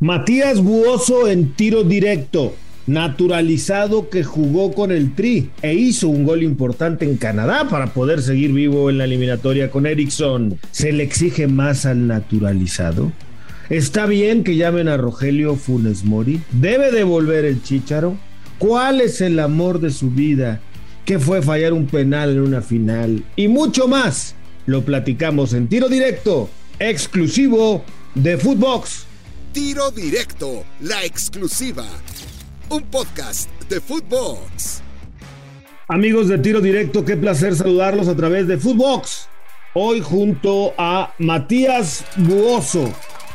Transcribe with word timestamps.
Matías 0.00 0.60
Buoso 0.60 1.26
en 1.26 1.54
tiro 1.54 1.82
directo, 1.82 2.54
naturalizado 2.86 4.10
que 4.10 4.22
jugó 4.22 4.72
con 4.72 4.92
el 4.92 5.12
Tri 5.16 5.50
e 5.60 5.74
hizo 5.74 6.06
un 6.06 6.22
gol 6.22 6.44
importante 6.44 7.04
en 7.04 7.16
Canadá 7.16 7.66
para 7.68 7.92
poder 7.92 8.22
seguir 8.22 8.52
vivo 8.52 8.90
en 8.90 8.98
la 8.98 9.06
eliminatoria 9.06 9.72
con 9.72 9.86
Ericsson. 9.86 10.56
¿Se 10.70 10.92
le 10.92 11.02
exige 11.02 11.48
más 11.48 11.84
al 11.84 12.06
naturalizado? 12.06 13.10
¿Está 13.70 14.06
bien 14.06 14.44
que 14.44 14.54
llamen 14.54 14.86
a 14.86 14.96
Rogelio 14.96 15.56
Funes 15.56 16.04
Mori? 16.04 16.42
¿Debe 16.52 16.92
devolver 16.92 17.44
el 17.44 17.60
Chícharo? 17.64 18.16
¿Cuál 18.58 19.00
es 19.00 19.20
el 19.20 19.40
amor 19.40 19.80
de 19.80 19.90
su 19.90 20.12
vida? 20.12 20.60
¿Qué 21.06 21.18
fue 21.18 21.42
fallar 21.42 21.72
un 21.72 21.86
penal 21.86 22.30
en 22.30 22.42
una 22.42 22.62
final? 22.62 23.24
Y 23.34 23.48
mucho 23.48 23.88
más. 23.88 24.36
Lo 24.64 24.84
platicamos 24.84 25.54
en 25.54 25.66
tiro 25.66 25.88
directo, 25.88 26.48
exclusivo 26.78 27.82
de 28.14 28.38
Footbox. 28.38 29.07
Tiro 29.58 29.90
Directo, 29.90 30.62
la 30.82 31.04
exclusiva. 31.04 31.84
Un 32.68 32.82
podcast 32.82 33.50
de 33.68 33.80
Footbox. 33.80 34.82
Amigos 35.88 36.28
de 36.28 36.38
Tiro 36.38 36.60
Directo, 36.60 37.04
qué 37.04 37.16
placer 37.16 37.56
saludarlos 37.56 38.06
a 38.06 38.14
través 38.14 38.46
de 38.46 38.56
Footbox. 38.56 39.28
Hoy 39.74 40.00
junto 40.00 40.74
a 40.78 41.12
Matías 41.18 42.04
Buoso, 42.18 42.88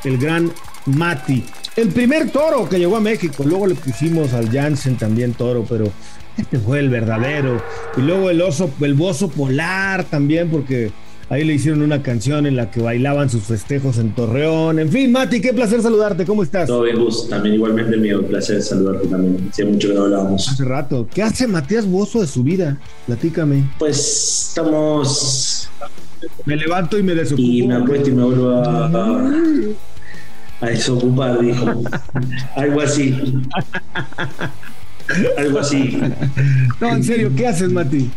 el 0.05 0.17
gran 0.17 0.49
Mati. 0.85 1.43
El 1.75 1.89
primer 1.89 2.31
toro 2.31 2.69
que 2.69 2.79
llegó 2.79 2.95
a 2.95 3.01
México. 3.01 3.43
Luego 3.43 3.67
le 3.67 3.75
pusimos 3.75 4.31
al 4.31 4.49
Jansen 4.49 4.95
también 4.95 5.33
toro, 5.33 5.65
pero 5.67 5.91
este 6.37 6.57
fue 6.57 6.79
el 6.79 6.87
verdadero. 6.87 7.61
Y 7.97 8.01
luego 8.01 8.29
el 8.29 8.41
oso, 8.41 8.71
el 8.79 8.93
bozo 8.93 9.27
polar 9.27 10.05
también, 10.05 10.49
porque 10.49 10.89
Ahí 11.29 11.43
le 11.43 11.53
hicieron 11.53 11.81
una 11.81 12.03
canción 12.03 12.45
en 12.45 12.55
la 12.55 12.69
que 12.69 12.81
bailaban 12.81 13.29
sus 13.29 13.43
festejos 13.43 13.97
en 13.97 14.13
Torreón. 14.13 14.79
En 14.79 14.89
fin, 14.89 15.11
Mati, 15.11 15.41
qué 15.41 15.53
placer 15.53 15.81
saludarte. 15.81 16.25
¿Cómo 16.25 16.43
estás? 16.43 16.67
Todo 16.67 16.83
bien, 16.83 16.99
Gus. 16.99 17.27
También 17.29 17.55
igualmente 17.55 17.97
mío. 17.97 18.21
Placer 18.25 18.61
saludarte 18.61 19.07
también. 19.07 19.49
Hacía 19.49 19.65
mucho 19.65 19.87
que 19.89 19.93
no 19.95 20.03
hablábamos. 20.03 20.47
Hace 20.47 20.65
rato. 20.65 21.07
¿Qué 21.13 21.23
hace 21.23 21.47
Matías 21.47 21.85
Bozo 21.87 22.21
de 22.21 22.27
su 22.27 22.43
vida? 22.43 22.77
Platícame. 23.05 23.69
Pues 23.79 24.49
estamos... 24.49 25.69
Me 26.45 26.55
levanto 26.55 26.97
y 26.97 27.03
me 27.03 27.15
desocupo. 27.15 27.41
Y 27.41 27.67
me 27.67 27.75
apuesto 27.75 28.09
y 28.09 28.13
me 28.13 28.23
vuelvo 28.23 28.51
a, 28.51 28.85
a 30.61 30.69
desocupar, 30.69 31.39
dijo. 31.41 31.65
Algo 32.55 32.81
así. 32.81 33.41
Algo 35.37 35.59
así. 35.59 35.99
No, 36.79 36.95
en 36.95 37.03
serio, 37.03 37.31
¿qué 37.35 37.47
haces, 37.47 37.71
Mati? 37.71 38.09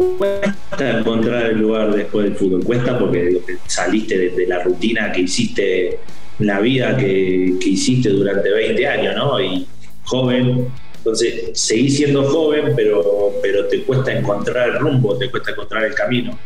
Cuesta 0.00 0.98
encontrar 0.98 1.50
el 1.50 1.58
lugar 1.58 1.94
después 1.94 2.24
del 2.24 2.34
fútbol, 2.34 2.64
cuesta 2.64 2.98
porque 2.98 3.42
saliste 3.66 4.30
de, 4.30 4.46
la 4.46 4.62
rutina 4.62 5.12
que 5.12 5.20
hiciste, 5.20 5.98
la 6.38 6.58
vida 6.60 6.96
que, 6.96 7.58
hiciste 7.60 8.08
durante 8.08 8.50
20 8.50 8.86
años, 8.86 9.14
¿no? 9.14 9.38
Y 9.38 9.66
joven, 10.04 10.68
entonces 10.96 11.50
seguís 11.52 11.98
siendo 11.98 12.24
joven, 12.24 12.72
pero, 12.74 13.34
pero 13.42 13.66
te 13.66 13.82
cuesta 13.82 14.16
encontrar 14.16 14.70
el 14.70 14.78
rumbo, 14.78 15.18
te 15.18 15.30
cuesta 15.30 15.50
encontrar 15.50 15.84
el 15.84 15.94
camino. 15.94 16.38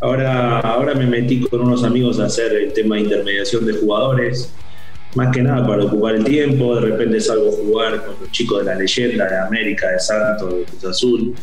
Ahora, 0.00 0.60
ahora 0.60 0.94
me 0.94 1.06
metí 1.06 1.40
con 1.40 1.62
unos 1.62 1.84
amigos 1.84 2.20
a 2.20 2.26
hacer 2.26 2.52
el 2.52 2.74
tema 2.74 2.96
de 2.96 3.02
intermediación 3.02 3.64
de 3.64 3.72
jugadores, 3.72 4.52
más 5.14 5.34
que 5.34 5.40
nada 5.42 5.66
para 5.66 5.84
ocupar 5.84 6.14
el 6.14 6.24
tiempo, 6.24 6.74
de 6.74 6.82
repente 6.82 7.22
salgo 7.22 7.48
a 7.48 7.52
jugar 7.52 8.04
con 8.04 8.16
los 8.20 8.30
chicos 8.32 8.58
de 8.58 8.64
la 8.66 8.74
leyenda 8.74 9.26
de 9.26 9.38
América, 9.38 9.92
de 9.92 9.98
Santos, 9.98 10.54
de 10.54 10.64
Cruz 10.64 10.84
Azul, 10.84 11.34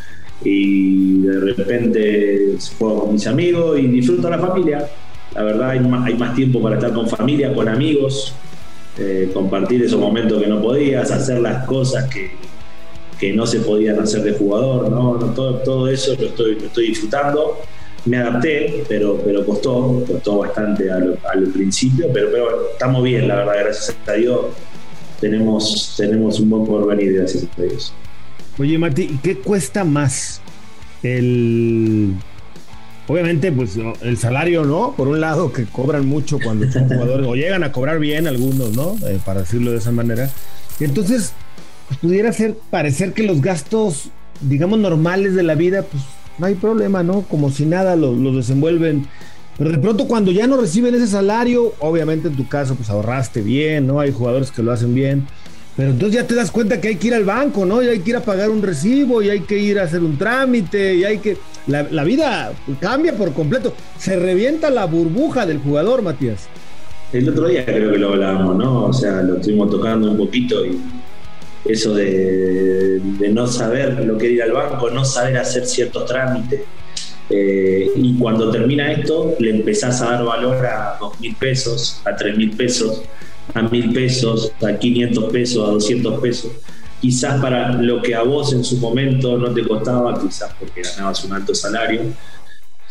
y 0.43 1.21
de 1.21 1.39
repente 1.39 2.57
juego 2.77 3.05
con 3.05 3.13
mis 3.13 3.27
amigos 3.27 3.79
y 3.79 3.87
disfruto 3.87 4.29
la 4.29 4.39
familia. 4.39 4.87
La 5.33 5.43
verdad 5.43 5.71
hay 5.71 5.79
más, 5.79 6.05
hay 6.05 6.15
más 6.15 6.35
tiempo 6.35 6.61
para 6.61 6.75
estar 6.75 6.93
con 6.93 7.07
familia, 7.07 7.53
con 7.53 7.67
amigos, 7.67 8.33
eh, 8.97 9.29
compartir 9.33 9.83
esos 9.83 9.99
momentos 9.99 10.41
que 10.41 10.47
no 10.47 10.61
podías, 10.61 11.11
hacer 11.11 11.39
las 11.39 11.65
cosas 11.65 12.09
que, 12.09 12.31
que 13.19 13.33
no 13.33 13.45
se 13.45 13.59
podían 13.59 13.99
hacer 13.99 14.23
de 14.23 14.33
jugador, 14.33 14.89
¿no? 14.89 15.15
todo, 15.33 15.55
todo 15.59 15.87
eso 15.89 16.15
lo 16.19 16.27
estoy, 16.27 16.59
lo 16.59 16.67
estoy 16.67 16.87
disfrutando. 16.87 17.59
Me 18.05 18.17
adapté, 18.17 18.83
pero, 18.87 19.19
pero 19.25 19.43
costó, 19.43 20.03
costó 20.07 20.37
bastante 20.37 20.91
al, 20.91 21.17
al 21.27 21.43
principio, 21.47 22.07
pero, 22.13 22.29
pero 22.31 22.71
estamos 22.71 23.03
bien, 23.03 23.27
la 23.27 23.37
verdad, 23.37 23.53
gracias 23.61 23.97
a 24.05 24.13
Dios. 24.13 24.41
Tenemos, 25.19 25.95
tenemos 25.97 26.39
un 26.39 26.49
buen 26.51 26.65
porvenir, 26.65 27.13
gracias 27.13 27.47
a 27.57 27.61
Dios. 27.63 27.93
Oye, 28.57 28.77
Mati, 28.77 29.19
¿qué 29.21 29.37
cuesta 29.37 29.83
más? 29.83 30.41
El. 31.03 32.13
Obviamente, 33.07 33.51
pues 33.51 33.77
el 34.01 34.17
salario, 34.17 34.63
¿no? 34.63 34.93
Por 34.95 35.09
un 35.09 35.19
lado, 35.19 35.51
que 35.51 35.65
cobran 35.65 36.05
mucho 36.05 36.39
cuando 36.41 36.71
son 36.71 36.85
jugadores, 36.87 37.27
o 37.27 37.35
llegan 37.35 37.63
a 37.63 37.71
cobrar 37.71 37.99
bien 37.99 38.27
algunos, 38.27 38.71
¿no? 38.73 38.95
Eh, 39.07 39.19
para 39.25 39.41
decirlo 39.41 39.71
de 39.71 39.77
esa 39.77 39.91
manera. 39.91 40.29
Y 40.79 40.85
entonces, 40.85 41.33
pues, 41.87 41.99
pudiera 41.99 42.31
ser, 42.31 42.55
parecer 42.69 43.11
que 43.13 43.23
los 43.23 43.41
gastos, 43.41 44.09
digamos, 44.41 44.79
normales 44.79 45.35
de 45.35 45.43
la 45.43 45.55
vida, 45.55 45.83
pues 45.83 46.03
no 46.37 46.45
hay 46.45 46.55
problema, 46.55 47.03
¿no? 47.03 47.21
Como 47.23 47.51
si 47.51 47.65
nada 47.65 47.97
lo, 47.97 48.13
lo 48.13 48.31
desenvuelven. 48.31 49.05
Pero 49.57 49.69
de 49.69 49.77
pronto, 49.79 50.07
cuando 50.07 50.31
ya 50.31 50.47
no 50.47 50.57
reciben 50.57 50.95
ese 50.95 51.07
salario, 51.07 51.73
obviamente 51.79 52.29
en 52.29 52.35
tu 52.35 52.47
caso, 52.47 52.75
pues 52.75 52.89
ahorraste 52.89 53.41
bien, 53.41 53.85
¿no? 53.85 53.99
Hay 53.99 54.13
jugadores 54.13 54.51
que 54.51 54.63
lo 54.63 54.71
hacen 54.71 54.95
bien 54.95 55.27
pero 55.75 55.91
entonces 55.91 56.21
ya 56.21 56.27
te 56.27 56.35
das 56.35 56.51
cuenta 56.51 56.79
que 56.79 56.87
hay 56.89 56.95
que 56.95 57.07
ir 57.07 57.13
al 57.15 57.25
banco, 57.25 57.65
¿no? 57.65 57.83
Y 57.83 57.87
hay 57.87 57.99
que 57.99 58.11
ir 58.11 58.15
a 58.15 58.21
pagar 58.21 58.49
un 58.49 58.61
recibo, 58.61 59.21
y 59.21 59.29
hay 59.29 59.41
que 59.41 59.57
ir 59.57 59.79
a 59.79 59.83
hacer 59.83 60.01
un 60.01 60.17
trámite, 60.17 60.95
y 60.95 61.03
hay 61.03 61.17
que... 61.19 61.37
La, 61.67 62.03
vida 62.03 62.53
cambia 62.79 63.17
por 63.17 63.33
completo. 63.33 63.73
Se 63.97 64.15
revienta 64.17 64.69
la 64.69 64.85
burbuja 64.85 65.45
del 65.45 65.57
jugador, 65.57 66.01
Matías. 66.01 66.47
El 67.11 67.27
otro 67.27 67.47
día 67.47 67.65
creo 67.65 67.91
que 67.91 67.97
lo 67.97 68.09
hablábamos, 68.09 68.55
¿no? 68.55 68.85
O 68.85 68.93
sea, 68.93 69.21
lo 69.21 69.37
estuvimos 69.37 69.69
tocando 69.69 70.11
un 70.11 70.17
poquito 70.17 70.65
y 70.65 70.79
eso 71.65 71.95
de, 71.95 73.01
no 73.31 73.47
saber 73.47 74.05
lo 74.05 74.17
que 74.17 74.29
ir 74.31 74.43
al 74.43 74.51
banco, 74.51 74.91
no 74.91 75.03
saber 75.03 75.37
hacer 75.37 75.65
ciertos 75.65 76.05
trámites. 76.05 76.61
Eh, 77.29 77.89
y 77.95 78.15
cuando 78.17 78.51
termina 78.51 78.91
esto, 78.91 79.35
le 79.39 79.49
empezás 79.49 80.01
a 80.01 80.11
dar 80.11 80.23
valor 80.23 80.63
a 80.65 80.97
dos 80.99 81.19
mil 81.19 81.35
pesos, 81.35 82.01
a 82.05 82.15
tres 82.15 82.37
mil 82.37 82.51
pesos 82.51 83.01
a 83.53 83.61
mil 83.61 83.93
pesos, 83.93 84.51
a 84.61 84.77
500 84.77 85.31
pesos, 85.31 85.67
a 85.67 85.71
200 85.71 86.21
pesos. 86.21 86.51
Quizás 87.01 87.41
para 87.41 87.73
lo 87.73 88.01
que 88.01 88.15
a 88.15 88.23
vos 88.23 88.53
en 88.53 88.63
su 88.63 88.77
momento 88.77 89.37
no 89.37 89.53
te 89.53 89.63
costaba, 89.67 90.19
quizás 90.19 90.53
porque 90.59 90.81
ganabas 90.81 91.23
un 91.23 91.33
alto 91.33 91.53
salario, 91.53 92.01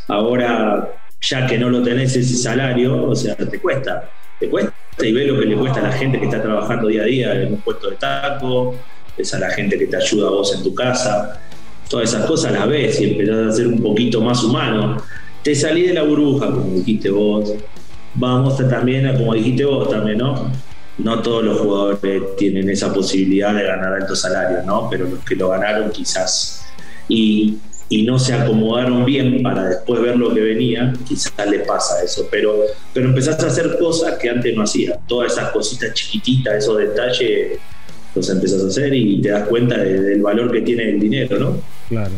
ahora 0.09 0.93
ya 1.21 1.47
que 1.47 1.59
no 1.59 1.71
lo 1.71 1.83
tenés 1.83 2.15
ese 2.15 2.37
salario, 2.37 3.09
o 3.09 3.15
sea, 3.15 3.35
te 3.35 3.59
cuesta, 3.59 4.11
te 4.39 4.49
cuesta 4.49 4.73
y 5.03 5.13
ves 5.13 5.27
lo 5.27 5.41
que 5.41 5.47
le 5.47 5.57
cuesta 5.57 5.81
a 5.81 5.85
la 5.85 5.93
gente 5.93 6.19
que 6.19 6.27
está 6.27 6.41
trabajando 6.41 6.89
día 6.89 7.03
a 7.03 7.07
día 7.07 7.35
en 7.35 7.55
un 7.55 7.61
puesto 7.61 7.91
de 7.91 7.97
taco, 7.97 8.75
es 9.17 9.35
a 9.35 9.39
la 9.39 9.51
gente 9.51 9.79
que 9.79 9.87
te 9.87 9.97
ayuda 9.97 10.29
a 10.29 10.31
vos 10.31 10.55
en 10.55 10.63
tu 10.63 10.75
casa, 10.75 11.41
todas 11.89 12.13
esas 12.13 12.27
cosas 12.27 12.53
las 12.53 12.69
ves 12.69 13.01
y 13.01 13.11
empezás 13.11 13.49
a 13.49 13.53
ser 13.53 13.67
un 13.69 13.83
poquito 13.83 14.21
más 14.21 14.43
humano. 14.45 15.03
Te 15.43 15.55
salí 15.55 15.83
de 15.83 15.95
la 15.95 16.03
burbuja, 16.03 16.47
como 16.47 16.75
dijiste 16.75 17.11
vos, 17.11 17.53
vamos 18.15 18.57
también, 18.69 19.07
a, 19.07 19.17
como 19.17 19.35
dijiste 19.35 19.65
vos 19.65 19.89
también, 19.91 20.19
¿no? 20.19 20.51
No 20.99 21.23
todos 21.23 21.45
los 21.45 21.59
jugadores 21.59 22.37
tienen 22.37 22.71
esa 22.71 22.93
posibilidad 22.93 23.55
de 23.55 23.65
ganar 23.65 23.95
altos 23.95 24.21
salarios, 24.21 24.65
¿no? 24.65 24.89
Pero 24.91 25.07
los 25.07 25.25
que 25.25 25.35
lo 25.35 25.49
ganaron 25.49 25.91
quizás 25.91 26.65
y, 27.09 27.57
y 27.89 28.03
no 28.05 28.19
se 28.19 28.33
acomodaron 28.35 29.05
bien 29.05 29.43
para 29.43 29.69
después 29.69 30.01
ver 30.01 30.17
lo 30.17 30.33
que 30.33 30.41
venía, 30.41 30.93
quizás 31.07 31.33
les 31.51 31.67
pasa 31.67 32.03
eso. 32.03 32.29
Pero, 32.31 32.63
pero 32.93 33.09
empezaste 33.09 33.45
a 33.45 33.49
hacer 33.49 33.77
cosas 33.79 34.19
que 34.19 34.31
antes 34.31 34.55
no 34.55 34.63
hacías. 34.63 34.99
Todas 35.07 35.33
esas 35.33 35.51
cositas 35.51 35.93
chiquititas, 35.95 36.55
esos 36.55 36.79
detalles, 36.79 37.59
los 38.15 38.31
empezás 38.31 38.63
a 38.63 38.69
hacer 38.69 38.95
y 38.95 39.21
te 39.21 39.31
das 39.31 39.49
cuenta 39.49 39.77
del 39.77 40.23
valor 40.23 40.53
que 40.53 40.61
tiene 40.61 40.91
el 40.91 41.01
dinero, 41.01 41.39
¿no? 41.39 41.57
Claro. 41.89 42.13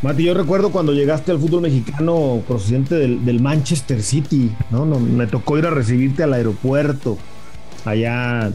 Mati, 0.00 0.22
yo 0.22 0.34
recuerdo 0.34 0.70
cuando 0.70 0.92
llegaste 0.92 1.32
al 1.32 1.40
fútbol 1.40 1.62
mexicano 1.62 2.40
procedente 2.46 2.94
del, 2.94 3.40
Manchester 3.40 4.00
City, 4.00 4.52
¿no? 4.70 4.86
Me 4.86 5.26
tocó 5.26 5.58
ir 5.58 5.66
a 5.66 5.70
recibirte 5.70 6.22
al 6.22 6.34
aeropuerto, 6.34 7.18
allá 7.84 8.52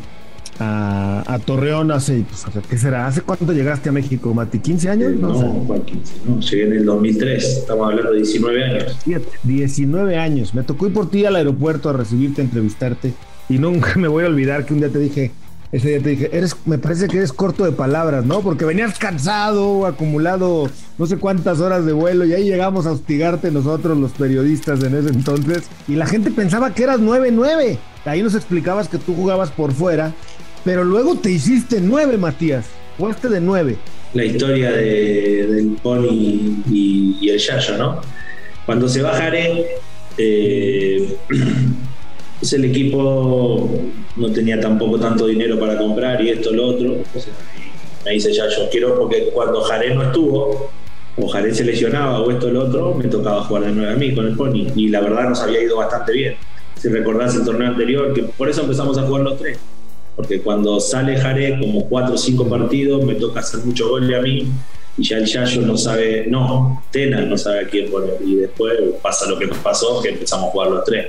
a, 0.59 1.39
Torreón 1.45 1.91
hace, 1.91 2.23
pues, 2.29 2.65
¿qué 2.69 2.77
será? 2.77 3.07
¿Hace 3.07 3.21
cuánto 3.21 3.51
llegaste 3.51 3.89
a 3.89 3.91
México, 3.91 4.33
Mati? 4.33 4.59
¿15 4.59 4.89
años? 4.89 5.11
No, 5.19 5.33
no 5.33 5.85
15? 5.85 6.13
No, 6.25 6.39
llegué 6.39 6.63
en 6.63 6.73
el 6.73 6.85
2003, 6.85 7.43
estamos 7.43 7.89
hablando 7.89 8.11
de 8.11 8.17
19 8.19 8.63
años. 8.63 8.97
19 9.43 10.17
años. 10.17 10.53
Me 10.53 10.63
tocó 10.63 10.87
ir 10.87 10.93
por 10.93 11.09
ti 11.09 11.25
al 11.25 11.35
aeropuerto 11.35 11.89
a 11.89 11.93
recibirte, 11.93 12.41
a 12.41 12.45
entrevistarte, 12.45 13.13
y 13.49 13.57
nunca 13.57 13.93
me 13.97 14.07
voy 14.07 14.23
a 14.23 14.27
olvidar 14.27 14.65
que 14.65 14.73
un 14.73 14.79
día 14.79 14.89
te 14.89 14.99
dije, 14.99 15.31
ese 15.73 15.89
día 15.89 15.99
te 16.01 16.09
dije, 16.11 16.29
me 16.67 16.77
parece 16.77 17.07
que 17.07 17.17
eres 17.17 17.33
corto 17.33 17.65
de 17.65 17.71
palabras, 17.71 18.23
¿no? 18.25 18.41
Porque 18.41 18.63
venías 18.63 18.99
cansado, 18.99 19.87
acumulado 19.87 20.69
no 20.99 21.07
sé 21.07 21.17
cuántas 21.17 21.61
horas 21.61 21.83
de 21.87 21.93
vuelo 21.93 22.25
y 22.25 22.33
ahí 22.33 22.43
llegamos 22.43 22.85
a 22.85 22.91
hostigarte 22.91 23.49
nosotros 23.49 23.97
los 23.97 24.11
periodistas 24.11 24.83
en 24.83 24.95
ese 24.95 25.09
entonces 25.09 25.63
y 25.87 25.95
la 25.95 26.05
gente 26.05 26.29
pensaba 26.29 26.75
que 26.75 26.83
eras 26.83 26.99
9-9. 26.99 27.79
Ahí 28.05 28.21
nos 28.21 28.35
explicabas 28.35 28.87
que 28.87 28.99
tú 28.99 29.15
jugabas 29.15 29.49
por 29.49 29.71
fuera, 29.71 30.13
pero 30.63 30.83
luego 30.83 31.15
te 31.15 31.31
hiciste 31.31 31.81
9, 31.81 32.19
Matías. 32.19 32.65
Jugaste 32.99 33.27
de 33.29 33.41
9. 33.41 33.75
La 34.13 34.25
historia 34.25 34.71
de, 34.73 35.47
del 35.47 35.77
Pony 35.81 36.61
y, 36.69 37.29
el 37.31 37.39
Yayo, 37.39 37.77
¿no? 37.79 38.01
Cuando 38.67 38.87
se 38.87 39.01
bajaré, 39.01 39.65
eh, 40.19 41.17
Entonces 42.33 42.59
el 42.59 42.65
equipo 42.65 43.69
no 44.15 44.31
tenía 44.31 44.59
tampoco 44.59 44.99
tanto 44.99 45.27
dinero 45.27 45.59
para 45.59 45.77
comprar 45.77 46.21
y 46.21 46.29
esto, 46.29 46.51
lo 46.51 46.67
otro. 46.67 46.97
me 48.05 48.11
dice 48.11 48.33
ya, 48.33 48.49
yo 48.49 48.69
quiero, 48.69 48.97
porque 48.97 49.29
cuando 49.33 49.61
Jaré 49.61 49.95
no 49.95 50.03
estuvo, 50.03 50.69
o 51.15 51.27
Jaré 51.27 51.53
se 51.53 51.63
lesionaba 51.63 52.19
o 52.19 52.31
esto, 52.31 52.49
lo 52.49 52.65
otro, 52.65 52.93
me 52.95 53.05
tocaba 53.05 53.43
jugar 53.43 53.65
de 53.65 53.71
nuevo 53.71 53.91
a 53.91 53.95
mí 53.95 54.13
con 54.13 54.25
el 54.25 54.35
Pony. 54.35 54.67
Y 54.75 54.89
la 54.89 55.01
verdad 55.01 55.29
nos 55.29 55.41
había 55.41 55.61
ido 55.61 55.77
bastante 55.77 56.11
bien. 56.11 56.35
Si 56.79 56.89
recordás 56.89 57.35
el 57.35 57.45
torneo 57.45 57.67
anterior, 57.67 58.13
que 58.13 58.23
por 58.23 58.49
eso 58.49 58.61
empezamos 58.61 58.97
a 58.97 59.03
jugar 59.03 59.21
los 59.21 59.37
tres. 59.37 59.57
Porque 60.15 60.41
cuando 60.41 60.79
sale 60.79 61.17
Jaré, 61.17 61.59
como 61.59 61.87
cuatro 61.87 62.15
o 62.15 62.17
cinco 62.17 62.47
partidos, 62.47 63.03
me 63.05 63.15
toca 63.15 63.39
hacer 63.39 63.61
mucho 63.61 63.89
gol 63.89 64.13
a 64.13 64.21
mí 64.21 64.47
y 64.97 65.03
ya 65.03 65.17
el 65.17 65.25
Yayo 65.25 65.61
no 65.61 65.75
sabe, 65.75 66.25
no, 66.27 66.83
Tena 66.91 67.21
no 67.21 67.37
sabe 67.37 67.61
a 67.61 67.67
quién 67.67 67.89
poner. 67.89 68.17
Y 68.23 68.35
después 68.35 68.73
pasa 69.01 69.27
lo 69.27 69.39
que 69.39 69.47
nos 69.47 69.57
pasó, 69.59 70.01
que 70.01 70.09
empezamos 70.09 70.49
a 70.49 70.51
jugar 70.51 70.69
los 70.69 70.83
tres. 70.83 71.07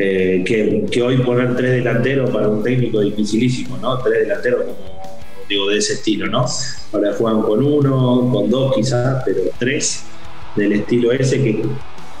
Eh, 0.00 0.44
que, 0.90 1.02
hoy 1.02 1.16
poner 1.18 1.56
tres 1.56 1.72
delanteros 1.72 2.30
para 2.30 2.48
un 2.48 2.62
técnico 2.62 3.00
dificilísimo, 3.00 3.76
¿no? 3.78 3.98
Tres 3.98 4.20
delanteros 4.20 4.62
como 4.62 4.98
digo 5.48 5.68
de 5.70 5.78
ese 5.78 5.94
estilo, 5.94 6.26
¿no? 6.26 6.46
Ahora 6.92 7.12
juegan 7.14 7.42
con 7.42 7.64
uno, 7.64 8.30
con 8.32 8.48
dos 8.48 8.74
quizás, 8.76 9.22
pero 9.24 9.40
tres 9.58 10.04
del 10.54 10.72
estilo 10.72 11.10
ese 11.10 11.42
que, 11.42 11.62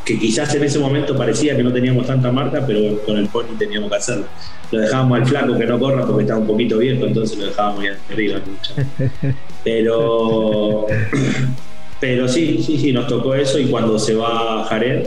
que 0.04 0.18
quizás 0.18 0.54
en 0.54 0.64
ese 0.64 0.78
momento 0.78 1.16
parecía 1.16 1.56
que 1.56 1.62
no 1.62 1.72
teníamos 1.72 2.06
tanta 2.06 2.32
marca, 2.32 2.64
pero 2.66 3.00
con 3.02 3.16
el 3.16 3.28
pony 3.28 3.56
teníamos 3.58 3.90
que 3.90 3.96
hacerlo. 3.96 4.24
Lo 4.72 4.80
dejábamos 4.80 5.20
al 5.20 5.26
flaco 5.26 5.58
que 5.58 5.66
no 5.66 5.78
corra 5.78 6.04
porque 6.06 6.22
estaba 6.22 6.40
un 6.40 6.46
poquito 6.46 6.78
viejo, 6.78 7.06
entonces 7.06 7.38
lo 7.38 7.46
dejábamos 7.46 7.80
ahí 7.80 7.90
arriba. 8.10 8.40
Pero, 9.64 10.86
pero 12.00 12.26
sí, 12.26 12.62
sí, 12.62 12.78
sí, 12.78 12.92
nos 12.92 13.06
tocó 13.06 13.34
eso 13.34 13.58
y 13.58 13.66
cuando 13.66 13.98
se 13.98 14.14
va 14.14 14.64
Jared, 14.64 15.06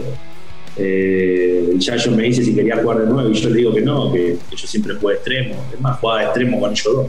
eh, 0.78 1.74
Yayo 1.78 2.12
me 2.12 2.24
dice 2.24 2.44
si 2.44 2.56
quería 2.56 2.78
jugar 2.78 3.00
de 3.00 3.08
nuevo 3.08 3.30
y 3.30 3.34
yo 3.34 3.50
le 3.50 3.58
digo 3.58 3.74
que 3.74 3.82
no, 3.82 4.12
que, 4.12 4.38
yo 4.56 4.68
siempre 4.68 4.96
jugué 4.96 5.16
extremo. 5.16 5.56
Es 5.74 5.80
más, 5.80 6.00
jugaba 6.00 6.20
de 6.20 6.26
extremo 6.26 6.60
con 6.60 6.72
ellos 6.72 6.86
dos, 6.86 7.08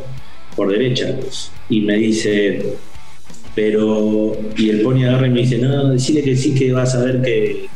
por 0.56 0.70
derecha. 0.70 1.16
Y 1.68 1.80
me 1.82 1.96
dice, 1.96 2.76
pero. 3.54 4.36
Y 4.56 4.70
el 4.70 4.82
Pony 4.82 5.04
agarra 5.04 5.26
y 5.26 5.30
me 5.30 5.40
dice, 5.40 5.58
no, 5.58 5.90
decirle 5.90 6.22
que 6.22 6.36
sí, 6.36 6.54
que 6.54 6.72
vas 6.72 6.94
a 6.94 7.04
ver 7.04 7.22
que, 7.22 7.66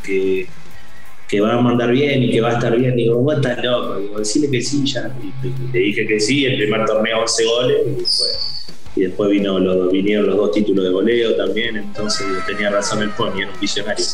que, 1.29 1.41
va 1.41 1.55
a 1.55 1.61
mandar 1.61 1.91
bien 1.93 2.23
y 2.23 2.31
que 2.31 2.41
va 2.41 2.51
a 2.51 2.55
estar 2.55 2.77
bien. 2.77 2.97
digo, 2.97 3.19
vos 3.21 3.37
estás 3.37 3.63
loco. 3.65 3.99
Digo, 3.99 4.19
decirle 4.19 4.51
que 4.51 4.61
sí 4.61 4.85
ya. 4.85 5.15
Y 5.23 5.73
le 5.73 5.79
dije 5.79 6.07
que 6.07 6.19
sí, 6.19 6.45
el 6.45 6.57
primer 6.57 6.85
torneo 6.85 7.21
11 7.21 7.45
goles 7.45 7.77
y 7.87 7.91
después 7.91 8.57
y 8.97 9.03
después 9.03 9.31
vino 9.31 9.59
los, 9.59 9.93
vinieron 9.93 10.27
los 10.27 10.37
dos 10.37 10.53
títulos 10.53 10.85
de 10.85 10.91
goleo 10.91 11.37
también, 11.37 11.77
entonces 11.77 12.27
tenía 12.47 12.71
razón 12.71 13.03
el 13.03 13.11
Pony, 13.11 13.43
era 13.43 13.53
un 13.53 13.61
visionario. 13.61 14.05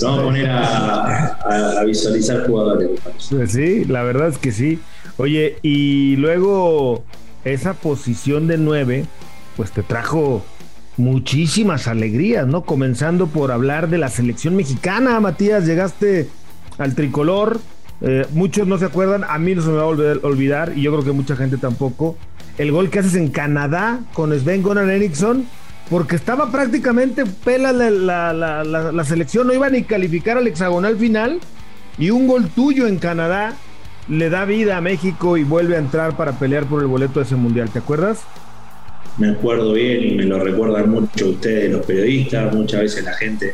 vamos 0.00 0.18
a 0.18 0.22
poner 0.22 0.48
a, 0.48 1.82
visualizar 1.84 2.46
jugadores. 2.46 2.90
Pues 3.28 3.52
sí, 3.52 3.84
la 3.84 4.04
verdad 4.04 4.28
es 4.28 4.38
que 4.38 4.52
sí. 4.52 4.78
Oye, 5.16 5.56
y 5.62 6.16
luego 6.16 7.04
esa 7.44 7.74
posición 7.74 8.46
de 8.46 8.58
nueve, 8.58 9.06
pues 9.56 9.72
te 9.72 9.82
trajo 9.82 10.44
muchísimas 10.96 11.88
alegrías, 11.88 12.46
¿no? 12.46 12.62
Comenzando 12.62 13.26
por 13.26 13.50
hablar 13.50 13.90
de 13.90 13.98
la 13.98 14.08
selección 14.08 14.54
mexicana, 14.54 15.18
Matías, 15.18 15.66
llegaste 15.66 16.28
al 16.78 16.94
tricolor, 16.94 17.58
eh, 18.02 18.26
muchos 18.30 18.68
no 18.68 18.78
se 18.78 18.84
acuerdan, 18.84 19.24
a 19.24 19.38
mí 19.38 19.54
no 19.54 19.62
se 19.62 19.68
me 19.68 19.76
va 19.76 19.82
a 19.82 19.86
olvidar, 19.86 20.74
y 20.76 20.82
yo 20.82 20.92
creo 20.92 21.04
que 21.04 21.12
mucha 21.12 21.34
gente 21.34 21.56
tampoco, 21.56 22.16
el 22.58 22.72
gol 22.72 22.90
que 22.90 22.98
haces 22.98 23.14
en 23.14 23.28
Canadá 23.28 24.00
con 24.12 24.32
Sven 24.38 24.62
Goran 24.62 24.90
Eriksson, 24.90 25.46
porque 25.90 26.16
estaba 26.16 26.50
prácticamente 26.50 27.24
pela 27.26 27.72
la, 27.72 29.04
selección, 29.04 29.46
no 29.46 29.52
iba 29.52 29.68
ni 29.68 29.82
calificar 29.82 30.38
al 30.38 30.46
hexagonal 30.46 30.96
final, 30.96 31.40
y 31.98 32.10
un 32.10 32.26
gol 32.26 32.48
tuyo 32.48 32.86
en 32.86 32.98
Canadá 32.98 33.54
le 34.08 34.30
da 34.30 34.44
vida 34.44 34.76
a 34.76 34.80
México 34.80 35.36
y 35.36 35.44
vuelve 35.44 35.76
a 35.76 35.78
entrar 35.78 36.16
para 36.16 36.38
pelear 36.38 36.64
por 36.64 36.80
el 36.80 36.88
boleto 36.88 37.20
de 37.20 37.26
ese 37.26 37.36
mundial, 37.36 37.70
¿te 37.70 37.78
acuerdas? 37.78 38.20
Me 39.18 39.30
acuerdo 39.30 39.74
bien 39.74 40.04
y 40.04 40.10
me 40.12 40.24
lo 40.24 40.38
recuerdan 40.38 40.90
mucho 40.90 41.28
ustedes, 41.28 41.70
los 41.70 41.84
periodistas, 41.84 42.54
muchas 42.54 42.80
veces 42.80 43.04
la 43.04 43.12
gente 43.14 43.52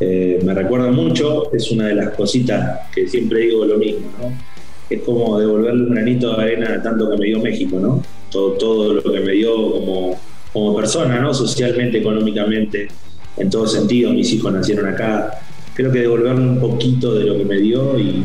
eh, 0.00 0.40
me 0.44 0.52
recuerda 0.52 0.90
mucho, 0.90 1.52
es 1.54 1.70
una 1.70 1.86
de 1.86 1.94
las 1.94 2.10
cositas 2.10 2.80
que 2.92 3.08
siempre 3.08 3.40
digo 3.40 3.64
lo 3.64 3.78
mismo, 3.78 4.08
¿no? 4.18 4.51
Es 4.94 5.02
como 5.02 5.38
devolverle 5.38 5.84
un 5.84 5.94
granito 5.94 6.36
de 6.36 6.42
arena 6.42 6.82
tanto 6.82 7.10
que 7.10 7.16
me 7.16 7.26
dio 7.26 7.40
México, 7.40 7.78
¿no? 7.80 8.02
Todo, 8.30 8.52
todo 8.52 8.94
lo 8.94 9.02
que 9.02 9.20
me 9.20 9.32
dio 9.32 9.54
como, 9.54 10.18
como 10.52 10.76
persona, 10.76 11.20
¿no? 11.20 11.32
Socialmente, 11.32 11.98
económicamente, 11.98 12.88
en 13.36 13.50
todo 13.50 13.66
sentido, 13.66 14.12
mis 14.12 14.32
hijos 14.32 14.52
nacieron 14.52 14.86
acá. 14.86 15.38
Creo 15.74 15.90
que 15.90 16.00
devolverle 16.00 16.42
un 16.42 16.60
poquito 16.60 17.14
de 17.14 17.24
lo 17.24 17.38
que 17.38 17.44
me 17.44 17.56
dio 17.56 17.98
y, 17.98 18.22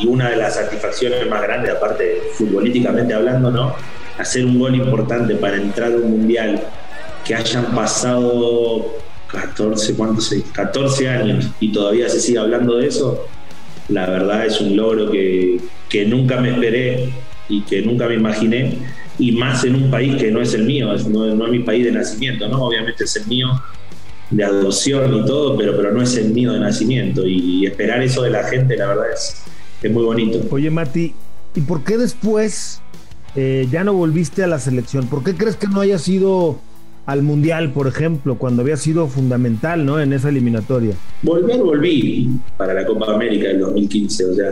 y 0.00 0.06
una 0.06 0.30
de 0.30 0.36
las 0.36 0.54
satisfacciones 0.56 1.28
más 1.28 1.42
grandes, 1.42 1.72
aparte 1.72 2.22
futbolísticamente 2.34 3.14
hablando, 3.14 3.50
¿no? 3.50 3.74
Hacer 4.18 4.44
un 4.44 4.58
gol 4.58 4.74
importante 4.74 5.36
para 5.36 5.56
entrar 5.56 5.92
a 5.92 5.96
un 5.96 6.10
mundial, 6.10 6.60
que 7.24 7.34
hayan 7.34 7.74
pasado 7.74 8.86
14, 9.28 9.94
¿cuántos? 9.94 10.34
14 10.52 11.08
años 11.08 11.48
y 11.60 11.72
todavía 11.72 12.08
se 12.08 12.20
sigue 12.20 12.38
hablando 12.38 12.76
de 12.76 12.88
eso, 12.88 13.26
la 13.88 14.08
verdad 14.08 14.46
es 14.46 14.60
un 14.60 14.76
logro 14.76 15.10
que, 15.10 15.60
nunca 16.06 16.40
me 16.40 16.50
esperé 16.50 17.10
y 17.48 17.62
que 17.62 17.82
nunca 17.82 18.06
me 18.06 18.14
imaginé, 18.14 18.78
y 19.18 19.32
más 19.32 19.64
en 19.64 19.74
un 19.74 19.90
país 19.90 20.16
que 20.16 20.30
no 20.30 20.40
es 20.40 20.54
el 20.54 20.64
mío, 20.64 20.86
no, 21.08 21.46
es 21.46 21.50
mi 21.50 21.58
país 21.60 21.84
de 21.84 21.92
nacimiento, 21.92 22.48
¿no? 22.48 22.64
Obviamente 22.64 23.04
es 23.04 23.16
el 23.16 23.26
mío 23.26 23.48
de 24.30 24.44
adopción 24.44 25.14
y 25.14 25.24
todo, 25.24 25.56
pero, 25.56 25.76
pero 25.76 25.92
no 25.92 26.00
es 26.00 26.16
el 26.16 26.30
mío 26.30 26.52
de 26.52 26.60
nacimiento, 26.60 27.26
y, 27.26 27.66
esperar 27.66 28.02
eso 28.02 28.22
de 28.22 28.30
la 28.30 28.44
gente, 28.44 28.76
la 28.76 28.86
verdad 28.88 29.12
es, 29.12 29.42
es 29.82 29.90
muy 29.90 30.04
bonito. 30.04 30.40
Oye, 30.50 30.70
Mati, 30.70 31.14
¿y 31.54 31.60
por 31.60 31.82
qué 31.82 31.98
después 31.98 32.80
eh, 33.34 33.66
ya 33.70 33.84
no 33.84 33.92
volviste 33.94 34.44
a 34.44 34.46
la 34.46 34.58
selección? 34.58 35.06
¿Por 35.08 35.24
qué 35.24 35.34
crees 35.34 35.56
que 35.56 35.66
no 35.66 35.80
haya 35.80 35.98
sido 35.98 36.60
al 37.06 37.22
Mundial, 37.22 37.72
por 37.72 37.86
ejemplo, 37.86 38.36
cuando 38.36 38.62
había 38.62 38.76
sido 38.76 39.08
fundamental 39.08 39.84
¿no? 39.84 40.00
en 40.00 40.12
esa 40.12 40.28
eliminatoria? 40.28 40.94
Volver, 41.22 41.58
volví 41.58 42.28
para 42.56 42.74
la 42.74 42.86
Copa 42.86 43.14
América 43.14 43.48
del 43.48 43.60
2015. 43.60 44.24
O 44.24 44.34
sea, 44.34 44.50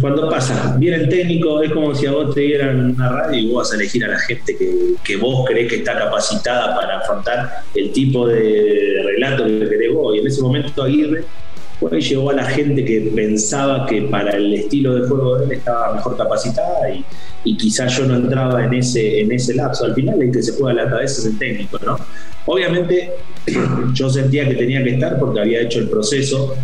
cuando 0.00 0.28
pasa, 0.28 0.76
viene 0.78 0.98
el 0.98 1.08
técnico, 1.08 1.62
es 1.62 1.72
como 1.72 1.94
si 1.94 2.06
a 2.06 2.12
vos 2.12 2.34
te 2.34 2.42
dieran 2.42 2.92
una 2.92 3.08
radio 3.08 3.40
y 3.40 3.46
vos 3.48 3.64
vas 3.64 3.72
a 3.72 3.76
elegir 3.76 4.04
a 4.04 4.08
la 4.08 4.18
gente 4.18 4.56
que, 4.56 4.94
que 5.02 5.16
vos 5.16 5.44
crees 5.48 5.68
que 5.68 5.76
está 5.76 5.98
capacitada 5.98 6.76
para 6.76 6.98
afrontar 6.98 7.64
el 7.74 7.92
tipo 7.92 8.28
de 8.28 9.02
relato 9.04 9.44
que 9.44 9.68
querés 9.68 9.92
vos. 9.92 10.14
Y 10.14 10.20
en 10.20 10.26
ese 10.26 10.40
momento 10.40 10.82
Aguirre 10.82 11.24
pues 11.80 12.08
llegó 12.08 12.30
a 12.30 12.34
la 12.34 12.44
gente 12.44 12.84
que 12.84 13.12
pensaba 13.14 13.86
que 13.86 14.02
para 14.02 14.36
el 14.36 14.54
estilo 14.54 14.94
de 14.94 15.08
juego 15.08 15.38
de 15.38 15.44
él 15.44 15.52
estaba 15.52 15.94
mejor 15.94 16.16
capacitada 16.16 16.90
y, 16.90 17.04
y 17.44 17.56
quizás 17.56 17.96
yo 17.96 18.06
no 18.06 18.16
entraba 18.16 18.64
en 18.64 18.74
ese, 18.74 19.20
en 19.20 19.32
ese 19.32 19.54
lapso. 19.54 19.84
Al 19.84 19.94
final 19.94 20.20
el 20.22 20.32
que 20.32 20.42
se 20.42 20.52
juega 20.52 20.84
la 20.84 20.90
cabeza 20.90 21.20
es 21.20 21.26
el 21.26 21.38
técnico, 21.38 21.78
¿no? 21.84 21.98
Obviamente 22.46 23.12
yo 23.92 24.08
sentía 24.08 24.48
que 24.48 24.54
tenía 24.54 24.82
que 24.82 24.90
estar 24.90 25.18
porque 25.18 25.40
había 25.40 25.60
hecho 25.60 25.78
el 25.78 25.88
proceso, 25.88 26.54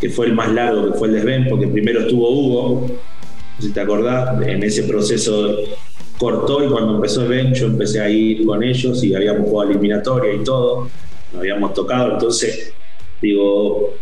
que 0.00 0.10
fue 0.10 0.26
el 0.26 0.34
más 0.34 0.52
largo, 0.52 0.92
que 0.92 0.98
fue 0.98 1.08
el 1.08 1.14
de 1.14 1.22
Sven, 1.22 1.46
porque 1.48 1.66
primero 1.68 2.00
estuvo 2.00 2.30
Hugo, 2.30 2.86
si 3.58 3.72
te 3.72 3.80
acordás, 3.80 4.40
en 4.46 4.62
ese 4.62 4.84
proceso 4.84 5.56
cortó 6.18 6.64
y 6.64 6.68
cuando 6.68 6.96
empezó 6.96 7.24
Sven 7.24 7.54
yo 7.54 7.66
empecé 7.66 8.00
a 8.00 8.10
ir 8.10 8.44
con 8.44 8.62
ellos 8.62 9.02
y 9.02 9.14
habíamos 9.14 9.48
jugado 9.48 9.70
eliminatoria 9.70 10.34
y 10.34 10.44
todo, 10.44 10.88
nos 11.32 11.40
habíamos 11.40 11.74
tocado, 11.74 12.12
entonces 12.12 12.72
digo, 13.22 13.94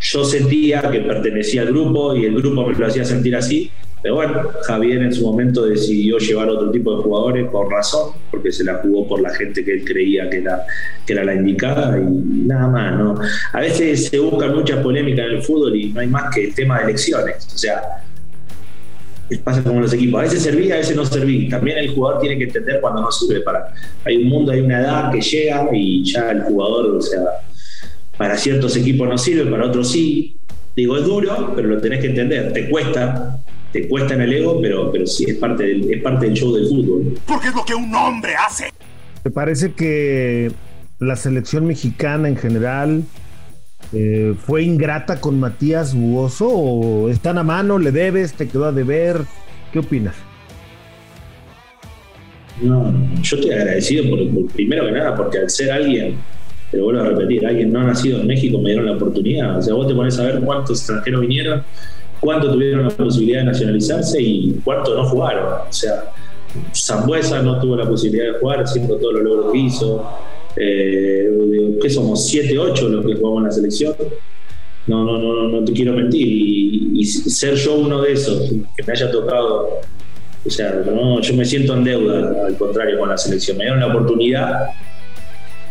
yo 0.00 0.24
sentía 0.24 0.82
que 0.90 1.00
pertenecía 1.00 1.62
al 1.62 1.68
grupo 1.68 2.14
y 2.14 2.24
el 2.24 2.34
grupo 2.34 2.66
me 2.66 2.74
lo 2.74 2.86
hacía 2.86 3.04
sentir 3.04 3.34
así. 3.36 3.70
Pero 4.00 4.14
bueno, 4.14 4.42
Javier 4.62 5.02
en 5.02 5.12
su 5.12 5.26
momento 5.26 5.66
decidió 5.66 6.18
llevar 6.18 6.48
otro 6.48 6.70
tipo 6.70 6.96
de 6.96 7.02
jugadores 7.02 7.50
por 7.50 7.68
razón, 7.68 8.12
porque 8.30 8.52
se 8.52 8.62
la 8.62 8.74
jugó 8.74 9.08
por 9.08 9.20
la 9.20 9.30
gente 9.30 9.64
que 9.64 9.72
él 9.72 9.84
creía 9.84 10.30
que 10.30 10.38
era, 10.38 10.64
que 11.04 11.14
era 11.14 11.24
la 11.24 11.34
indicada 11.34 11.98
y 11.98 12.04
nada 12.46 12.68
más, 12.68 12.96
¿no? 12.96 13.20
A 13.52 13.60
veces 13.60 14.06
se 14.06 14.20
buscan 14.20 14.54
muchas 14.54 14.78
polémicas 14.84 15.26
en 15.26 15.32
el 15.32 15.42
fútbol 15.42 15.74
y 15.74 15.92
no 15.92 16.00
hay 16.00 16.06
más 16.06 16.32
que 16.32 16.44
el 16.44 16.54
tema 16.54 16.78
de 16.78 16.84
elecciones. 16.84 17.48
O 17.52 17.58
sea, 17.58 17.82
pasa 19.36 19.62
como 19.62 19.80
los 19.80 19.92
equipos. 19.92 20.20
A 20.20 20.22
veces 20.22 20.42
servía, 20.42 20.76
a 20.76 20.78
veces 20.78 20.96
no 20.96 21.04
servía. 21.04 21.50
También 21.50 21.78
el 21.78 21.92
jugador 21.92 22.20
tiene 22.20 22.38
que 22.38 22.44
entender 22.44 22.80
cuando 22.80 23.02
no 23.02 23.10
sirve 23.10 23.40
para. 23.40 23.74
Hay 24.04 24.16
un 24.16 24.28
mundo, 24.28 24.52
hay 24.52 24.60
una 24.60 24.80
edad 24.80 25.12
que 25.12 25.20
llega 25.20 25.68
y 25.72 26.04
ya 26.04 26.30
el 26.30 26.42
jugador, 26.42 26.96
o 26.96 27.00
sea, 27.02 27.20
para 28.18 28.36
ciertos 28.36 28.76
equipos 28.76 29.08
no 29.08 29.16
sirve, 29.16 29.50
para 29.50 29.66
otros 29.66 29.90
sí. 29.90 30.36
Digo, 30.76 30.96
es 30.96 31.04
duro, 31.04 31.52
pero 31.56 31.68
lo 31.68 31.80
tenés 31.80 32.00
que 32.00 32.08
entender. 32.08 32.52
Te 32.52 32.68
cuesta, 32.68 33.40
te 33.72 33.88
cuesta 33.88 34.14
en 34.14 34.22
el 34.22 34.32
ego, 34.32 34.60
pero, 34.60 34.92
pero 34.92 35.06
sí 35.06 35.24
es 35.28 35.36
parte, 35.36 35.62
del, 35.62 35.90
es 35.90 36.02
parte 36.02 36.26
del 36.26 36.34
show 36.34 36.54
del 36.54 36.66
fútbol. 36.68 37.18
Porque 37.26 37.48
es 37.48 37.54
lo 37.54 37.64
que 37.64 37.74
un 37.74 37.94
hombre 37.94 38.34
hace. 38.34 38.70
¿Te 39.22 39.30
parece 39.30 39.72
que 39.72 40.52
la 40.98 41.16
selección 41.16 41.66
mexicana 41.66 42.28
en 42.28 42.36
general 42.36 43.04
eh, 43.92 44.34
fue 44.46 44.62
ingrata 44.62 45.20
con 45.20 45.38
Matías 45.38 45.94
Buoso 45.94 46.48
o 46.48 47.08
están 47.08 47.38
a 47.38 47.42
mano, 47.42 47.78
le 47.78 47.92
debes, 47.92 48.34
te 48.34 48.48
quedó 48.48 48.66
a 48.66 48.72
deber? 48.72 49.22
¿Qué 49.72 49.78
opinas? 49.78 50.14
No, 52.60 52.92
yo 53.22 53.36
estoy 53.36 53.52
agradecido 53.52 54.10
por, 54.10 54.52
primero 54.52 54.86
que 54.86 54.92
nada 54.92 55.14
porque 55.14 55.38
al 55.38 55.50
ser 55.50 55.70
alguien 55.70 56.16
pero 56.70 56.84
vuelvo 56.84 57.00
a 57.00 57.04
repetir, 57.04 57.46
alguien 57.46 57.72
no 57.72 57.82
nacido 57.82 58.20
en 58.20 58.26
México 58.26 58.58
me 58.58 58.70
dieron 58.70 58.86
la 58.86 58.92
oportunidad. 58.92 59.58
O 59.58 59.62
sea, 59.62 59.74
vos 59.74 59.88
te 59.88 59.94
pones 59.94 60.18
a 60.18 60.24
ver 60.24 60.40
cuántos 60.40 60.78
extranjeros 60.78 61.20
vinieron, 61.22 61.62
cuántos 62.20 62.52
tuvieron 62.52 62.84
la 62.84 62.90
posibilidad 62.90 63.40
de 63.40 63.46
nacionalizarse 63.46 64.20
y 64.20 64.60
cuántos 64.64 64.94
no 64.94 65.04
jugaron. 65.08 65.44
O 65.68 65.72
sea, 65.72 66.12
Zambuesa 66.74 67.42
no 67.42 67.60
tuvo 67.60 67.76
la 67.76 67.88
posibilidad 67.88 68.32
de 68.32 68.38
jugar 68.38 68.62
haciendo 68.62 68.96
todos 68.96 69.14
los 69.14 69.22
logros 69.22 69.52
que 69.52 69.58
hizo. 69.58 70.06
Eh, 70.56 71.78
¿Qué 71.80 71.88
somos? 71.88 72.26
7, 72.26 72.58
8 72.58 72.88
los 72.88 73.06
que 73.06 73.14
jugamos 73.14 73.38
en 73.38 73.44
la 73.44 73.50
selección. 73.52 73.94
No, 74.86 75.04
no, 75.04 75.18
no, 75.18 75.48
no 75.48 75.64
te 75.64 75.72
quiero 75.72 75.92
mentir. 75.92 76.26
Y, 76.26 77.04
ser 77.04 77.54
yo 77.54 77.76
uno 77.76 78.02
de 78.02 78.12
esos, 78.12 78.50
que 78.50 78.82
me 78.86 78.92
haya 78.92 79.10
tocado. 79.10 79.80
O 80.44 80.50
sea, 80.50 80.82
no, 80.84 81.20
yo 81.20 81.34
me 81.34 81.44
siento 81.44 81.74
en 81.74 81.84
deuda, 81.84 82.46
al 82.46 82.56
contrario, 82.56 82.98
con 82.98 83.08
la 83.08 83.16
selección. 83.16 83.56
Me 83.56 83.64
dieron 83.64 83.80
la 83.80 83.86
oportunidad 83.86 84.70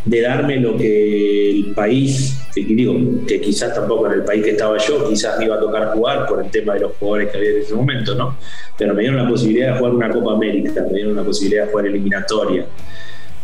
de 0.07 0.21
darme 0.21 0.57
lo 0.57 0.77
que 0.77 1.49
el 1.51 1.73
país, 1.73 2.39
que 2.55 2.63
digo, 2.63 2.95
que 3.27 3.41
quizás 3.41 3.73
tampoco 3.75 4.07
en 4.07 4.13
el 4.13 4.23
país 4.23 4.43
que 4.43 4.51
estaba 4.51 4.77
yo, 4.77 5.07
quizás 5.07 5.37
me 5.37 5.45
iba 5.45 5.55
a 5.55 5.59
tocar 5.59 5.93
jugar 5.93 6.25
por 6.25 6.43
el 6.43 6.49
tema 6.49 6.75
de 6.75 6.81
los 6.81 6.93
jugadores 6.93 7.29
que 7.29 7.37
había 7.37 7.49
en 7.51 7.57
ese 7.57 7.75
momento, 7.75 8.15
¿no? 8.15 8.37
Pero 8.77 8.93
me 8.93 9.01
dieron 9.01 9.21
la 9.21 9.29
posibilidad 9.29 9.73
de 9.73 9.79
jugar 9.79 9.93
una 9.93 10.09
Copa 10.09 10.33
América, 10.33 10.81
me 10.89 10.95
dieron 10.95 11.15
la 11.15 11.23
posibilidad 11.23 11.65
de 11.65 11.71
jugar 11.71 11.87
eliminatoria. 11.87 12.65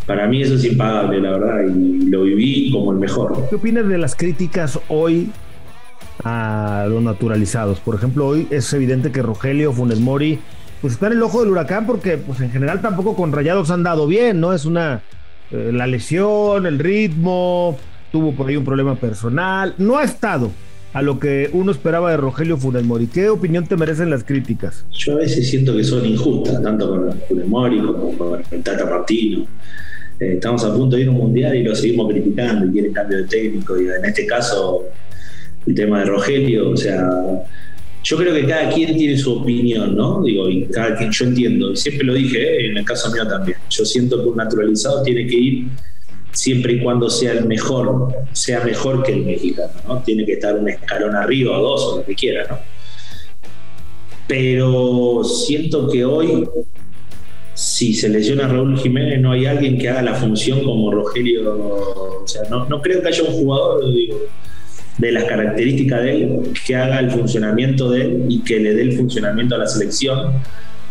Para 0.05 0.27
mí 0.27 0.41
eso 0.41 0.55
es 0.55 0.65
impagable, 0.65 1.20
la 1.20 1.32
verdad, 1.32 1.75
y 1.75 2.10
lo 2.10 2.24
viví 2.24 2.72
como 2.72 2.91
el 2.91 2.98
mejor. 2.98 3.36
¿Qué 3.50 3.55
opinas 3.55 3.88
de 3.88 3.98
las 3.98 4.15
críticas 4.15 4.79
hoy 4.88 5.29
a 6.24 6.86
los 6.88 7.01
naturalizados? 7.01 7.79
Por 7.79 7.96
ejemplo, 7.96 8.27
hoy 8.27 8.48
es 8.51 8.72
evidente 8.74 9.12
que 9.12 9.22
Rogelio 9.22 9.74
Funes 9.74 10.00
Mori 10.00 10.39
pues 10.82 10.93
está 10.93 11.08
en 11.08 11.13
el 11.13 11.24
ojo 11.24 11.41
del 11.41 11.51
huracán 11.51 11.86
porque 11.86 12.17
pues 12.17 12.41
en 12.41 12.51
general 12.51 12.82
tampoco 12.82 13.15
con 13.15 13.32
Rayados 13.32 13.72
han 13.72 13.84
dado 13.84 14.05
bien, 14.05 14.41
¿no? 14.41 14.51
Es 14.51 14.65
una 14.65 15.01
eh, 15.53 15.72
la 15.72 15.88
lesión, 15.88 16.65
el 16.65 16.79
ritmo, 16.79 17.77
tuvo 18.12 18.33
por 18.33 18.50
ahí 18.50 18.55
un 18.55 18.65
problema 18.65 18.95
personal, 18.95 19.75
no 19.77 19.98
ha 19.98 20.03
estado 20.03 20.51
a 20.93 21.01
lo 21.01 21.19
que 21.19 21.50
uno 21.53 21.72
esperaba 21.72 22.12
de 22.12 22.17
Rogelio 22.17 22.57
Funes 22.57 22.83
Mori. 22.83 23.07
¿Qué 23.07 23.29
opinión 23.29 23.65
te 23.65 23.75
merecen 23.75 24.10
las 24.10 24.24
críticas? 24.24 24.86
Yo 24.91 25.13
a 25.13 25.17
veces 25.17 25.50
siento 25.50 25.75
que 25.75 25.83
son 25.83 26.05
injustas, 26.05 26.62
tanto 26.62 26.89
con 26.89 27.22
Funes 27.27 27.48
Mori 27.48 27.79
como 27.79 28.17
con 28.17 28.43
el 28.51 28.63
Tata 28.63 28.86
Martino. 28.86 29.45
Eh, 30.19 30.33
estamos 30.33 30.63
a 30.63 30.74
punto 30.74 30.95
de 30.95 31.03
ir 31.03 31.07
a 31.07 31.12
un 31.12 31.17
mundial 31.17 31.55
y 31.55 31.63
lo 31.63 31.75
seguimos 31.75 32.12
criticando 32.12 32.67
y 32.67 32.72
quiere 32.72 32.91
cambio 32.91 33.17
de 33.19 33.24
técnico. 33.25 33.79
Y 33.81 33.88
en 33.88 34.05
este 34.05 34.25
caso, 34.25 34.86
el 35.65 35.75
tema 35.75 36.00
de 36.00 36.05
Rogelio, 36.05 36.72
o 36.72 36.77
sea, 36.77 37.10
yo 38.03 38.17
creo 38.17 38.33
que 38.33 38.45
cada 38.45 38.69
quien 38.69 38.98
tiene 38.98 39.17
su 39.17 39.39
opinión, 39.39 39.95
¿no? 39.95 40.22
Digo, 40.22 40.50
y 40.50 40.65
cada 40.65 40.98
quien, 40.98 41.12
yo 41.12 41.25
entiendo, 41.25 41.72
y 41.72 41.77
siempre 41.77 42.05
lo 42.05 42.13
dije, 42.13 42.38
¿eh? 42.38 42.69
en 42.69 42.77
el 42.77 42.86
caso 42.86 43.10
mío 43.12 43.25
también. 43.25 43.57
Yo 43.69 43.86
siento 43.86 44.22
que 44.22 44.29
un 44.29 44.36
naturalizado 44.36 45.01
tiene 45.03 45.25
que 45.25 45.36
ir 45.38 45.67
siempre 46.31 46.74
y 46.74 46.79
cuando 46.81 47.10
sea 47.10 47.31
el 47.31 47.45
mejor, 47.45 48.13
sea 48.33 48.62
mejor 48.62 49.03
que 49.03 49.13
el 49.13 49.24
mexicano, 49.24 49.72
¿no? 49.88 50.03
Tiene 50.03 50.25
que 50.25 50.33
estar 50.33 50.57
un 50.57 50.67
escalón 50.67 51.15
arriba 51.15 51.57
o 51.57 51.62
dos 51.62 51.83
o 51.86 51.98
lo 51.98 52.05
que 52.05 52.15
quiera, 52.15 52.45
¿no? 52.50 52.57
Pero 54.27 55.24
siento 55.24 55.88
que 55.89 56.03
hoy, 56.03 56.48
si 57.53 57.93
se 57.93 58.10
lesiona 58.10 58.48
Raúl 58.48 58.77
Jiménez, 58.79 59.22
no 59.22 59.31
hay 59.31 59.45
alguien 59.45 59.77
que 59.77 59.89
haga 59.89 60.01
la 60.01 60.15
función 60.15 60.63
como 60.63 60.91
Rogelio. 60.91 62.24
O 62.24 62.27
sea, 62.27 62.41
no, 62.50 62.65
no 62.67 62.81
creo 62.81 63.01
que 63.01 63.07
haya 63.10 63.24
un 63.24 63.33
jugador, 63.33 63.93
digo, 63.93 64.17
de 64.97 65.12
las 65.12 65.23
características 65.25 66.03
de 66.03 66.12
él, 66.12 66.39
que 66.65 66.75
haga 66.75 67.00
el 67.00 67.12
funcionamiento 67.12 67.89
de 67.89 68.01
él 68.01 68.25
y 68.29 68.39
que 68.41 68.59
le 68.59 68.73
dé 68.73 68.83
el 68.83 68.97
funcionamiento 68.97 69.55
a 69.55 69.59
la 69.59 69.67
selección, 69.67 70.33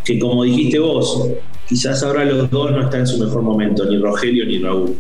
que 0.05 0.19
como 0.19 0.45
dijiste 0.45 0.79
vos, 0.79 1.31
quizás 1.69 2.03
ahora 2.03 2.25
los 2.25 2.51
dos 2.51 2.71
no 2.73 2.83
están 2.83 3.01
en 3.01 3.07
su 3.07 3.19
mejor 3.19 3.43
momento, 3.43 3.85
ni 3.85 3.99
Rogelio 3.99 4.45
ni 4.45 4.59
Raúl, 4.59 4.97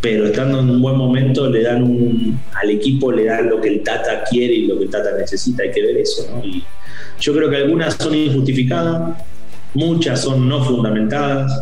pero 0.00 0.26
estando 0.26 0.60
en 0.60 0.70
un 0.70 0.82
buen 0.82 0.96
momento 0.96 1.48
le 1.48 1.62
dan 1.62 1.82
un, 1.82 2.38
al 2.60 2.70
equipo 2.70 3.12
le 3.12 3.24
dan 3.24 3.48
lo 3.48 3.60
que 3.60 3.68
el 3.68 3.82
Tata 3.82 4.24
quiere 4.28 4.52
y 4.54 4.66
lo 4.66 4.78
que 4.78 4.84
el 4.84 4.90
Tata 4.90 5.16
necesita, 5.18 5.62
hay 5.62 5.70
que 5.70 5.82
ver 5.82 5.96
eso, 5.96 6.28
¿no? 6.30 6.44
Y 6.44 6.64
yo 7.20 7.34
creo 7.34 7.48
que 7.48 7.56
algunas 7.56 7.94
son 7.94 8.14
injustificadas, 8.14 9.16
muchas 9.74 10.20
son 10.20 10.48
no 10.48 10.62
fundamentadas, 10.64 11.52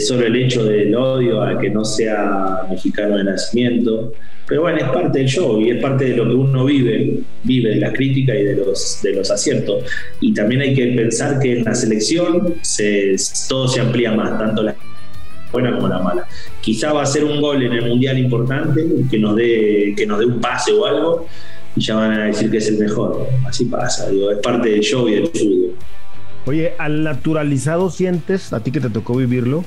solo 0.00 0.26
el 0.26 0.36
hecho 0.36 0.64
del 0.64 0.94
odio 0.94 1.42
a 1.42 1.58
que 1.58 1.70
no 1.70 1.84
sea 1.84 2.66
mexicano 2.70 3.16
de 3.16 3.24
nacimiento, 3.24 4.12
pero 4.46 4.62
bueno, 4.62 4.78
es 4.78 4.88
parte 4.88 5.20
del 5.20 5.28
show 5.28 5.60
y 5.60 5.70
es 5.70 5.80
parte 5.80 6.06
de 6.06 6.16
lo 6.16 6.28
que 6.28 6.34
uno 6.34 6.64
vive, 6.64 7.20
vive 7.44 7.70
de 7.70 7.76
la 7.76 7.92
crítica 7.92 8.34
y 8.34 8.44
de 8.44 8.56
los, 8.56 9.00
de 9.02 9.14
los 9.14 9.30
aciertos. 9.30 9.84
Y 10.20 10.34
también 10.34 10.60
hay 10.60 10.74
que 10.74 10.86
pensar 10.88 11.38
que 11.38 11.58
en 11.58 11.64
la 11.64 11.74
selección 11.74 12.54
se, 12.60 13.16
todo 13.48 13.68
se 13.68 13.80
amplía 13.80 14.12
más, 14.12 14.38
tanto 14.38 14.62
la 14.62 14.74
buena 15.50 15.74
como 15.74 15.88
la 15.88 15.98
mala. 16.00 16.26
Quizá 16.60 16.92
va 16.92 17.02
a 17.02 17.06
ser 17.06 17.24
un 17.24 17.40
gol 17.40 17.62
en 17.62 17.72
el 17.72 17.88
mundial 17.88 18.18
importante 18.18 18.84
que 19.10 19.18
nos 19.18 19.36
dé, 19.36 19.94
que 19.96 20.06
nos 20.06 20.18
dé 20.18 20.26
un 20.26 20.40
pase 20.40 20.72
o 20.72 20.86
algo 20.86 21.26
y 21.76 21.80
ya 21.80 21.94
van 21.94 22.12
a 22.12 22.24
decir 22.26 22.50
que 22.50 22.58
es 22.58 22.68
el 22.68 22.78
mejor. 22.78 23.28
Así 23.46 23.66
pasa, 23.66 24.10
digo, 24.10 24.30
es 24.30 24.38
parte 24.38 24.70
del 24.70 24.80
show 24.80 25.08
y 25.08 25.14
del 25.14 25.28
fútbol. 25.28 25.74
Oye, 26.46 26.72
al 26.78 27.04
naturalizado 27.04 27.90
sientes, 27.90 28.52
a 28.52 28.60
ti 28.60 28.72
que 28.72 28.80
te 28.80 28.90
tocó 28.90 29.14
vivirlo, 29.14 29.64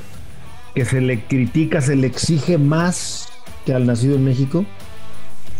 que 0.75 0.85
se 0.85 1.01
le 1.01 1.21
critica, 1.21 1.81
se 1.81 1.95
le 1.95 2.07
exige 2.07 2.57
más 2.57 3.29
que 3.65 3.73
al 3.73 3.85
nacido 3.85 4.15
en 4.15 4.25
México? 4.25 4.65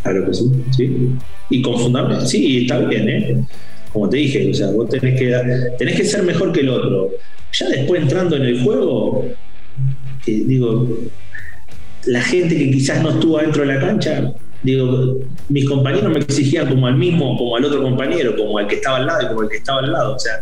Claro 0.04 0.28
que 0.28 0.34
sí, 0.34 0.52
sí. 0.76 1.10
Y 1.50 1.62
confundable, 1.62 2.26
sí, 2.26 2.64
está 2.64 2.80
bien, 2.80 3.10
¿eh? 3.10 3.46
Como 3.92 4.10
te 4.10 4.18
dije, 4.18 4.52
o 4.52 4.54
sea, 4.54 4.72
vos 4.72 4.90
tenés 4.90 5.18
que, 5.18 5.34
tenés 5.80 5.96
que 5.96 6.04
ser 6.04 6.24
mejor 6.24 6.52
que 6.52 6.60
el 6.60 6.70
otro. 6.70 7.12
Ya 7.54 7.70
después 7.70 8.02
entrando 8.02 8.36
en 8.36 8.44
el 8.44 8.62
juego, 8.62 9.26
digo, 10.26 10.88
la 12.06 12.22
gente 12.22 12.58
que 12.58 12.72
quizás 12.72 13.02
no 13.02 13.12
estuvo 13.12 13.40
dentro 13.40 13.66
de 13.66 13.74
la 13.74 13.80
cancha, 13.80 14.34
digo, 14.66 15.20
mis 15.50 15.70
compañeros 15.70 16.12
me 16.12 16.20
exigían 16.20 16.68
como 16.68 16.88
al 16.88 16.98
mismo, 16.98 17.38
como 17.38 17.56
al 17.56 17.66
otro 17.66 17.82
compañero, 17.84 18.36
como 18.36 18.58
al 18.58 18.68
que 18.68 18.76
estaba 18.76 18.98
al 18.98 19.06
lado 19.06 19.22
y 19.24 19.28
como 19.28 19.42
al 19.42 19.50
que 19.50 19.58
estaba 19.58 19.80
al 19.80 19.92
lado. 19.92 20.16
O 20.16 20.20
sea, 20.20 20.42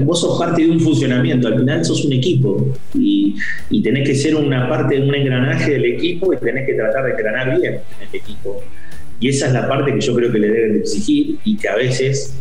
vos 0.00 0.20
sos 0.20 0.38
parte 0.38 0.62
de 0.62 0.70
un 0.70 0.80
funcionamiento, 0.80 1.48
al 1.48 1.58
final 1.58 1.84
sos 1.84 2.04
un 2.04 2.14
equipo 2.14 2.74
y, 2.94 3.36
y, 3.70 3.82
tenés 3.82 4.08
que 4.08 4.14
ser 4.14 4.34
una 4.34 4.68
parte 4.68 4.96
de 4.96 5.02
un 5.02 5.14
engranaje 5.14 5.72
del 5.72 5.84
equipo 5.84 6.32
y 6.32 6.38
tenés 6.38 6.66
que 6.66 6.74
tratar 6.74 7.04
de 7.04 7.10
engranar 7.12 7.60
bien 7.60 7.74
en 7.74 8.08
el 8.08 8.14
equipo. 8.14 8.62
Y 9.20 9.28
esa 9.28 9.46
es 9.46 9.52
la 9.52 9.68
parte 9.68 9.92
que 9.92 10.00
yo 10.00 10.14
creo 10.14 10.32
que 10.32 10.38
le 10.38 10.48
deben 10.48 10.76
exigir 10.78 11.38
y 11.44 11.56
que 11.56 11.68
a 11.68 11.76
veces 11.76 12.34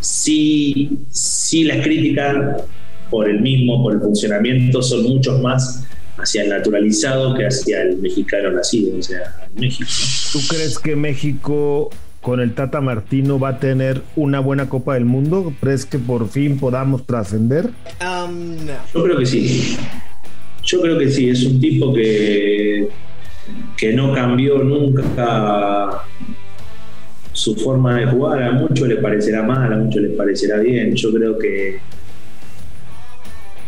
sí, 0.00 0.98
sí 1.10 1.64
las 1.64 1.82
críticas 1.82 2.62
por 3.10 3.28
el 3.28 3.40
mismo, 3.40 3.82
por 3.82 3.94
el 3.94 4.00
funcionamiento, 4.00 4.82
son 4.82 5.02
muchos 5.02 5.40
más 5.40 5.84
hacia 6.16 6.42
el 6.42 6.50
naturalizado 6.50 7.34
que 7.34 7.46
hacia 7.46 7.82
el 7.82 7.98
mexicano 7.98 8.50
nacido, 8.52 8.98
o 8.98 9.02
sea, 9.02 9.34
en 9.48 9.60
México. 9.60 9.90
¿Tú 10.32 10.38
crees 10.48 10.78
que 10.78 10.96
México 10.96 11.90
con 12.22 12.40
el 12.40 12.54
Tata 12.54 12.80
Martino 12.80 13.38
va 13.38 13.50
a 13.50 13.58
tener 13.58 14.00
una 14.16 14.40
buena 14.40 14.70
Copa 14.70 14.94
del 14.94 15.04
Mundo? 15.04 15.52
¿Crees 15.60 15.84
que 15.84 15.98
por 15.98 16.26
fin 16.30 16.58
podamos 16.58 17.04
trascender? 17.04 17.66
Um, 18.00 18.56
Yo 18.94 19.04
creo 19.04 19.18
que 19.18 19.26
sí. 19.26 19.76
Yo 20.62 20.80
creo 20.80 20.98
que 20.98 21.10
sí, 21.10 21.28
es 21.28 21.44
un 21.44 21.60
tipo 21.60 21.92
que, 21.92 22.88
que 23.76 23.92
no 23.92 24.14
cambió 24.14 24.58
nunca 24.62 26.02
su 27.34 27.54
forma 27.56 27.96
de 27.98 28.06
jugar. 28.06 28.42
A 28.42 28.52
muchos 28.52 28.88
le 28.88 28.96
parecerá 28.96 29.42
mal, 29.42 29.70
a 29.70 29.76
muchos 29.76 30.00
les 30.00 30.16
parecerá 30.16 30.60
bien. 30.60 30.94
Yo 30.94 31.12
creo 31.12 31.38
que 31.38 31.78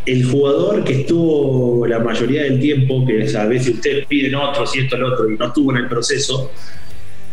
el 0.06 0.25
jugador 0.25 0.84
que 0.84 1.00
estuvo 1.00 1.87
la 1.87 1.99
mayoría 1.99 2.42
del 2.42 2.61
tiempo, 2.61 3.06
que 3.06 3.26
a 3.37 3.46
veces 3.46 3.75
ustedes 3.75 4.06
piden 4.06 4.34
otros 4.34 4.75
y 4.76 4.80
esto, 4.80 4.96
el 4.96 5.04
otro, 5.04 5.30
y 5.30 5.37
no 5.37 5.46
estuvo 5.46 5.70
en 5.73 5.78
el 5.78 5.88
proceso, 5.88 6.50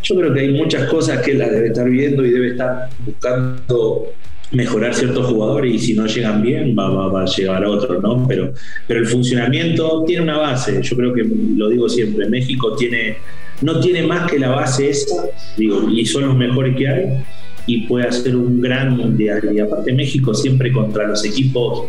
yo 0.04 0.16
creo 0.16 0.34
que 0.34 0.40
hay 0.40 0.52
muchas 0.52 0.90
cosas 0.90 1.22
que 1.22 1.32
él 1.32 1.40
debe 1.40 1.68
estar 1.68 1.90
viendo 1.90 2.26
y 2.26 2.32
debe 2.32 2.52
estar 2.52 2.90
buscando 3.06 4.14
mejorar 4.52 4.94
ciertos 4.94 5.28
jugadores 5.28 5.74
y 5.74 5.80
si 5.80 5.94
no 5.94 6.06
llegan 6.06 6.42
bien 6.42 6.76
va, 6.78 7.22
a 7.22 7.26
llegar 7.26 7.64
a 7.64 7.70
otros, 7.70 8.02
¿no? 8.02 8.26
Pero, 8.28 8.54
pero 8.88 9.00
el 9.00 9.06
funcionamiento 9.06 10.04
tiene 10.06 10.24
una 10.24 10.38
base, 10.38 10.82
yo 10.82 10.96
creo 10.96 11.14
que 11.14 11.24
lo 11.56 11.70
digo 11.70 11.88
siempre, 11.88 12.28
México 12.28 12.76
tiene, 12.76 13.18
no 13.62 13.80
tiene 13.80 14.04
más 14.04 14.30
que 14.30 14.40
la 14.40 14.50
base 14.50 14.90
esa, 14.90 15.26
digo, 15.56 15.90
y 15.90 16.06
son 16.06 16.28
los 16.28 16.36
mejores 16.36 16.76
que 16.76 16.88
hay 16.88 17.24
y 17.66 17.82
puede 17.82 18.08
hacer 18.08 18.36
un 18.36 18.60
gran 18.60 18.98
mundial. 18.98 19.42
Y 19.54 19.60
aparte 19.60 19.94
México 19.94 20.34
siempre 20.34 20.72
contra 20.72 21.08
los 21.08 21.24
equipos 21.24 21.86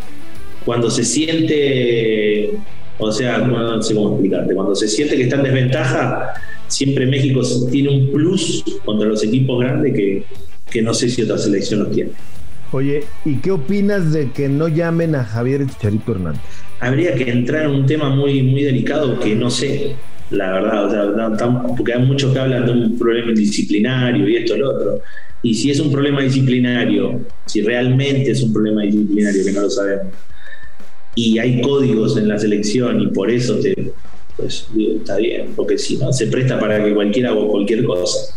cuando 0.64 0.90
se 0.90 1.04
siente, 1.04 2.50
o 2.99 3.12
sea, 3.12 3.38
no 3.38 3.83
sé 3.83 3.95
cómo 3.95 4.12
explicarte, 4.12 4.54
cuando 4.54 4.75
se 4.75 4.88
siente 4.88 5.16
que 5.16 5.25
está 5.25 5.37
en 5.37 5.45
desventaja, 5.45 6.35
siempre 6.69 7.07
México 7.07 7.42
tiene 7.71 7.90
un 7.90 8.12
plus 8.12 8.64
contra 8.85 9.09
los 9.09 9.23
equipos 9.23 9.61
grandes 9.61 9.95
que, 9.95 10.25
que 10.71 10.83
no 10.83 10.95
sé 10.95 11.09
si 11.09 11.23
otra 11.23 11.38
selección 11.38 11.81
lo 11.81 11.87
tiene. 11.88 12.11
Oye, 12.73 13.04
¿y 13.26 13.37
qué 13.37 13.50
opinas 13.50 14.12
de 14.14 14.31
que 14.31 14.49
no 14.49 14.66
llamen 14.66 15.14
a 15.14 15.25
Javier 15.25 15.66
Chicharito 15.66 16.12
Hernández? 16.12 16.40
Habría 16.81 17.14
que 17.14 17.31
entrar 17.31 17.66
en 17.66 17.73
un 17.73 17.87
tema 17.87 18.09
muy, 18.09 18.42
muy 18.42 18.62
delicado 18.62 19.21
que 19.21 19.35
no 19.35 19.50
sé, 19.50 19.95
la 20.31 20.52
verdad, 20.52 20.87
o 20.87 21.37
sea, 21.37 21.62
porque 21.76 21.92
hay 21.92 22.02
muchos 22.02 22.33
que 22.33 22.38
hablan 22.38 22.64
de 22.64 22.73
un 22.73 22.99
problema 22.99 23.33
disciplinario 23.33 24.26
y 24.26 24.37
esto, 24.37 24.57
lo 24.57 24.71
otro. 24.71 25.00
Y 25.42 25.54
si 25.54 25.71
es 25.71 25.81
un 25.81 25.92
problema 25.92 26.23
disciplinario, 26.23 27.21
si 27.45 27.61
realmente 27.61 28.31
es 28.31 28.42
un 28.42 28.52
problema 28.54 28.83
disciplinario, 28.83 29.45
que 29.45 29.52
no 29.52 29.62
lo 29.62 29.71
sabemos, 29.71 30.07
y 31.14 31.38
hay 31.38 31.61
códigos 31.61 32.16
en 32.16 32.28
la 32.28 32.38
selección 32.38 33.00
y 33.00 33.09
por 33.09 33.31
eso 33.31 33.57
te, 33.57 33.92
pues 34.37 34.66
está 34.76 35.16
bien, 35.16 35.52
porque 35.54 35.78
si 35.78 35.97
no, 35.97 36.12
se 36.12 36.26
presta 36.26 36.59
para 36.59 36.83
que 36.83 36.95
cualquiera 36.95 37.31
haga 37.31 37.47
cualquier 37.47 37.85
cosa. 37.85 38.35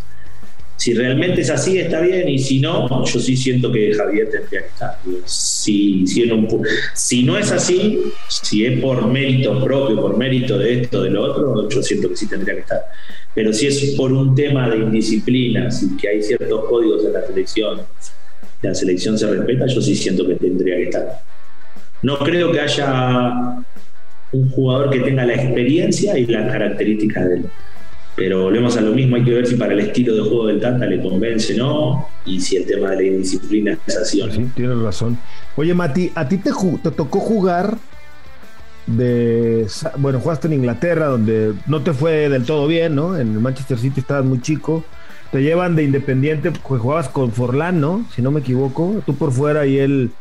Si 0.77 0.94
realmente 0.94 1.41
es 1.41 1.50
así, 1.50 1.77
está 1.77 2.01
bien, 2.01 2.27
y 2.27 2.38
si 2.38 2.60
no, 2.60 3.05
yo 3.05 3.20
sí 3.20 3.38
siento 3.38 3.72
que 3.72 3.94
Javier 3.94 4.29
tendría 4.29 4.62
que 4.62 4.67
estar. 4.67 5.00
Si, 5.24 6.05
si, 6.05 6.29
si 6.94 7.24
no 7.24 7.38
es 7.38 7.51
así, 7.51 8.01
si 8.29 8.65
es 8.65 8.82
por 8.82 9.08
mérito 9.08 9.63
propio, 9.63 10.01
por 10.01 10.17
mérito 10.17 10.58
de 10.58 10.82
esto, 10.82 11.01
de 11.01 11.12
lo 11.12 11.24
otro, 11.24 11.70
yo 11.70 11.82
siento 11.82 12.10
que 12.10 12.17
sí 12.17 12.27
tendría 12.27 12.55
que 12.55 12.62
estar. 12.62 12.82
Pero 13.34 13.53
si 13.53 13.67
es 13.67 13.96
por 13.96 14.12
un 14.12 14.36
tema 14.36 14.70
de 14.70 14.77
indisciplina, 14.77 15.72
si 15.72 15.96
que 15.96 16.10
hay 16.10 16.22
ciertos 16.22 16.65
códigos 16.65 17.05
en 17.05 17.13
la 17.13 17.25
selección, 17.25 17.82
la 18.62 18.75
selección 18.75 19.17
se 19.17 19.27
respeta, 19.27 19.67
yo 19.67 19.82
sí 19.82 19.96
siento 19.96 20.27
que 20.27 20.36
tendría 20.36 20.75
que 20.75 20.84
estar. 20.84 21.22
No 22.06 22.20
creo 22.20 22.52
que 22.52 22.60
haya 22.60 23.64
un 24.32 24.50
jugador 24.52 24.92
que 24.92 25.00
tenga 25.00 25.26
la 25.26 25.34
experiencia 25.34 26.16
y 26.16 26.28
las 26.28 26.52
características 26.52 27.28
de 27.28 27.36
él. 27.38 27.46
Pero 28.16 28.44
volvemos 28.44 28.78
a 28.78 28.82
lo 28.82 28.92
mismo, 28.92 29.16
hay 29.16 29.24
que 29.24 29.32
ver 29.32 29.48
si 29.48 29.56
para 29.56 29.74
el 29.74 29.80
estilo 29.80 30.14
de 30.14 30.22
juego 30.22 30.46
del 30.46 30.62
Tata 30.62 30.86
le 30.86 31.02
convence 31.02 31.60
o 31.60 31.66
no, 31.66 32.10
y 32.24 32.40
si 32.40 32.58
el 32.58 32.66
tema 32.68 32.92
de 32.92 32.98
la 32.98 33.04
indisciplina 33.04 33.78
es 33.88 33.98
así 33.98 34.22
o 34.22 34.28
no. 34.28 34.34
Sí, 34.34 34.48
tienes 34.56 34.78
razón. 34.78 35.18
Oye, 35.56 35.74
Mati, 35.74 36.12
¿a 36.14 36.30
ti 36.30 36.38
te, 36.38 36.52
te 36.84 36.92
tocó 36.92 37.20
jugar 37.20 37.76
de. 38.86 39.66
Bueno, 39.98 40.20
jugaste 40.20 40.46
en 40.46 40.54
Inglaterra, 40.54 41.08
donde 41.08 41.54
no 41.66 41.82
te 41.82 41.92
fue 41.92 42.30
del 42.30 42.46
todo 42.46 42.68
bien, 42.68 42.94
¿no? 42.94 43.18
En 43.18 43.32
el 43.32 43.40
Manchester 43.40 43.80
City 43.80 44.02
estabas 44.02 44.26
muy 44.26 44.40
chico. 44.42 44.86
Te 45.32 45.42
llevan 45.42 45.76
de 45.76 45.84
Independiente, 45.84 46.52
pues 46.52 46.80
jugabas 46.80 47.10
con 47.10 47.32
Forlán, 47.32 47.82
¿no? 47.82 48.06
Si 48.16 48.22
no 48.22 48.30
me 48.30 48.42
equivoco. 48.42 49.02
Tú 49.08 49.16
por 49.16 49.32
fuera 49.32 49.66
y 49.66 49.80
él, 49.80 50.12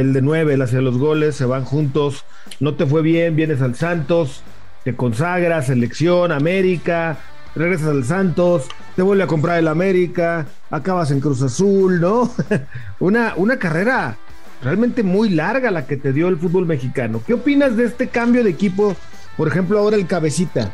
el 0.00 0.12
de 0.12 0.22
nueve, 0.22 0.54
él 0.54 0.62
hacía 0.62 0.80
los 0.80 0.98
goles, 0.98 1.36
se 1.36 1.44
van 1.44 1.64
juntos. 1.64 2.24
No 2.60 2.74
te 2.74 2.86
fue 2.86 3.02
bien, 3.02 3.36
vienes 3.36 3.60
al 3.60 3.74
Santos, 3.74 4.42
te 4.84 4.96
consagras, 4.96 5.66
selección, 5.66 6.32
América 6.32 7.18
regresas 7.54 7.88
al 7.88 8.04
Santos, 8.04 8.66
te 8.96 9.02
vuelve 9.02 9.24
a 9.24 9.26
comprar 9.26 9.58
el 9.58 9.68
América, 9.68 10.46
acabas 10.70 11.10
en 11.10 11.20
Cruz 11.20 11.42
Azul, 11.42 12.00
¿no? 12.00 12.30
una, 13.00 13.34
una 13.36 13.58
carrera 13.58 14.16
realmente 14.62 15.02
muy 15.02 15.28
larga 15.28 15.70
la 15.70 15.86
que 15.86 15.96
te 15.96 16.12
dio 16.12 16.28
el 16.28 16.38
fútbol 16.38 16.66
mexicano. 16.66 17.20
¿Qué 17.26 17.34
opinas 17.34 17.76
de 17.76 17.84
este 17.84 18.08
cambio 18.08 18.44
de 18.44 18.50
equipo? 18.50 18.96
Por 19.36 19.48
ejemplo, 19.48 19.78
ahora 19.78 19.96
el 19.96 20.06
cabecita. 20.06 20.70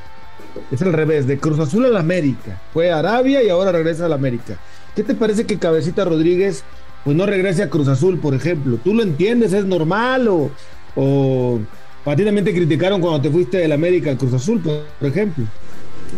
Es 0.70 0.82
al 0.82 0.92
revés, 0.92 1.26
de 1.26 1.38
Cruz 1.38 1.58
Azul 1.58 1.84
al 1.84 1.96
América. 1.96 2.60
Fue 2.72 2.90
Arabia 2.90 3.42
y 3.42 3.48
ahora 3.48 3.72
regresa 3.72 4.06
al 4.06 4.12
América. 4.12 4.56
¿Qué 4.94 5.02
te 5.04 5.14
parece 5.14 5.46
que 5.46 5.58
Cabecita 5.58 6.04
Rodríguez 6.04 6.64
pues 7.04 7.16
no 7.16 7.26
regrese 7.26 7.62
a 7.62 7.70
Cruz 7.70 7.88
Azul, 7.88 8.18
por 8.18 8.34
ejemplo? 8.34 8.78
¿Tú 8.82 8.94
lo 8.94 9.02
entiendes? 9.02 9.52
¿Es 9.52 9.64
normal? 9.64 10.28
¿O, 10.28 10.50
o 10.96 11.60
patidamente 12.04 12.54
criticaron 12.54 13.00
cuando 13.00 13.20
te 13.20 13.30
fuiste 13.30 13.58
del 13.58 13.72
América 13.72 14.10
al 14.10 14.18
Cruz 14.18 14.34
Azul, 14.34 14.60
por 14.60 15.08
ejemplo? 15.08 15.44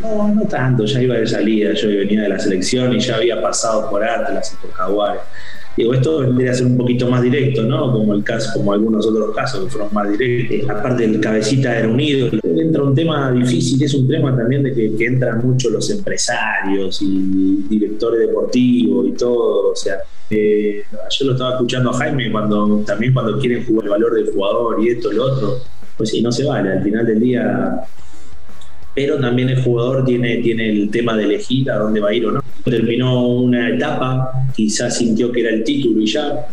No, 0.02 0.28
no 0.28 0.42
tanto, 0.42 0.84
ya 0.84 1.02
iba 1.02 1.16
de 1.16 1.26
salida, 1.26 1.72
yo 1.74 1.88
venía 1.88 2.22
de 2.22 2.28
la 2.28 2.38
selección 2.38 2.94
y 2.94 3.00
ya 3.00 3.16
había 3.16 3.42
pasado 3.42 3.90
por 3.90 4.04
Atlas 4.04 4.52
y 4.54 4.66
por 4.66 4.72
Jaguares. 4.74 5.22
Digo, 5.80 5.94
esto 5.94 6.20
debería 6.20 6.52
ser 6.52 6.66
un 6.66 6.76
poquito 6.76 7.08
más 7.08 7.22
directo, 7.22 7.62
¿no? 7.62 7.90
Como 7.90 8.12
el 8.12 8.22
caso, 8.22 8.50
como 8.52 8.74
algunos 8.74 9.06
otros 9.06 9.34
casos 9.34 9.64
que 9.64 9.70
fueron 9.70 9.88
más 9.94 10.10
directos. 10.10 10.68
Aparte 10.68 11.08
del 11.08 11.20
cabecita 11.20 11.78
era 11.78 11.88
unido. 11.88 12.28
Entra 12.44 12.82
un 12.82 12.94
tema 12.94 13.32
difícil, 13.32 13.82
es 13.82 13.94
un 13.94 14.06
tema 14.06 14.36
también 14.36 14.62
de 14.62 14.74
que, 14.74 15.06
entran 15.06 15.38
mucho 15.42 15.70
los 15.70 15.88
empresarios 15.88 17.00
y 17.00 17.64
directores 17.66 18.28
deportivos 18.28 19.08
y 19.08 19.12
todo. 19.12 19.70
O 19.70 19.74
sea, 19.74 19.94
eh, 20.28 20.82
yo 21.18 21.24
lo 21.24 21.32
estaba 21.32 21.52
escuchando 21.52 21.88
a 21.88 21.94
Jaime 21.94 22.30
cuando 22.30 22.82
también 22.86 23.14
cuando 23.14 23.38
quieren 23.38 23.64
jugar 23.64 23.84
el 23.84 23.90
valor 23.90 24.14
del 24.14 24.30
jugador 24.34 24.84
y 24.84 24.90
esto 24.90 25.10
y 25.10 25.16
lo 25.16 25.24
otro, 25.24 25.56
pues 25.96 26.10
sí, 26.10 26.20
no 26.20 26.30
se 26.30 26.44
vale. 26.44 26.72
Al 26.72 26.82
final 26.82 27.06
del 27.06 27.20
día 27.20 27.80
pero 29.00 29.18
también 29.18 29.48
el 29.48 29.62
jugador 29.62 30.04
tiene, 30.04 30.36
tiene 30.42 30.68
el 30.68 30.90
tema 30.90 31.16
de 31.16 31.24
elegir 31.24 31.70
a 31.70 31.78
dónde 31.78 32.00
va 32.00 32.10
a 32.10 32.12
ir 32.12 32.26
o 32.26 32.32
no. 32.32 32.44
Terminó 32.62 33.28
una 33.28 33.70
etapa, 33.70 34.30
quizás 34.54 34.98
sintió 34.98 35.32
que 35.32 35.40
era 35.40 35.48
el 35.48 35.64
título 35.64 36.02
y 36.02 36.06
ya. 36.06 36.46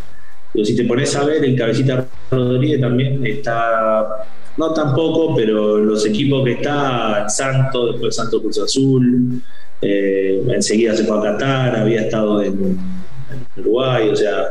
Pero 0.50 0.64
si 0.64 0.74
te 0.74 0.84
pones 0.84 1.14
a 1.14 1.26
ver, 1.26 1.44
el 1.44 1.54
cabecita 1.54 2.06
Rodríguez 2.30 2.80
también 2.80 3.26
está, 3.26 4.24
no 4.56 4.72
tampoco, 4.72 5.36
pero 5.36 5.76
los 5.76 6.06
equipos 6.06 6.42
que 6.42 6.52
está, 6.52 7.28
Santos, 7.28 7.92
después 7.92 8.16
Santos 8.16 8.40
Cruz 8.40 8.58
Azul, 8.60 9.42
eh, 9.82 10.42
enseguida 10.48 10.96
se 10.96 11.04
fue 11.04 11.18
a 11.18 11.20
Qatar, 11.20 11.76
había 11.76 12.00
estado 12.00 12.42
en, 12.42 12.78
Uruguay, 13.58 14.08
o 14.08 14.16
sea, 14.16 14.46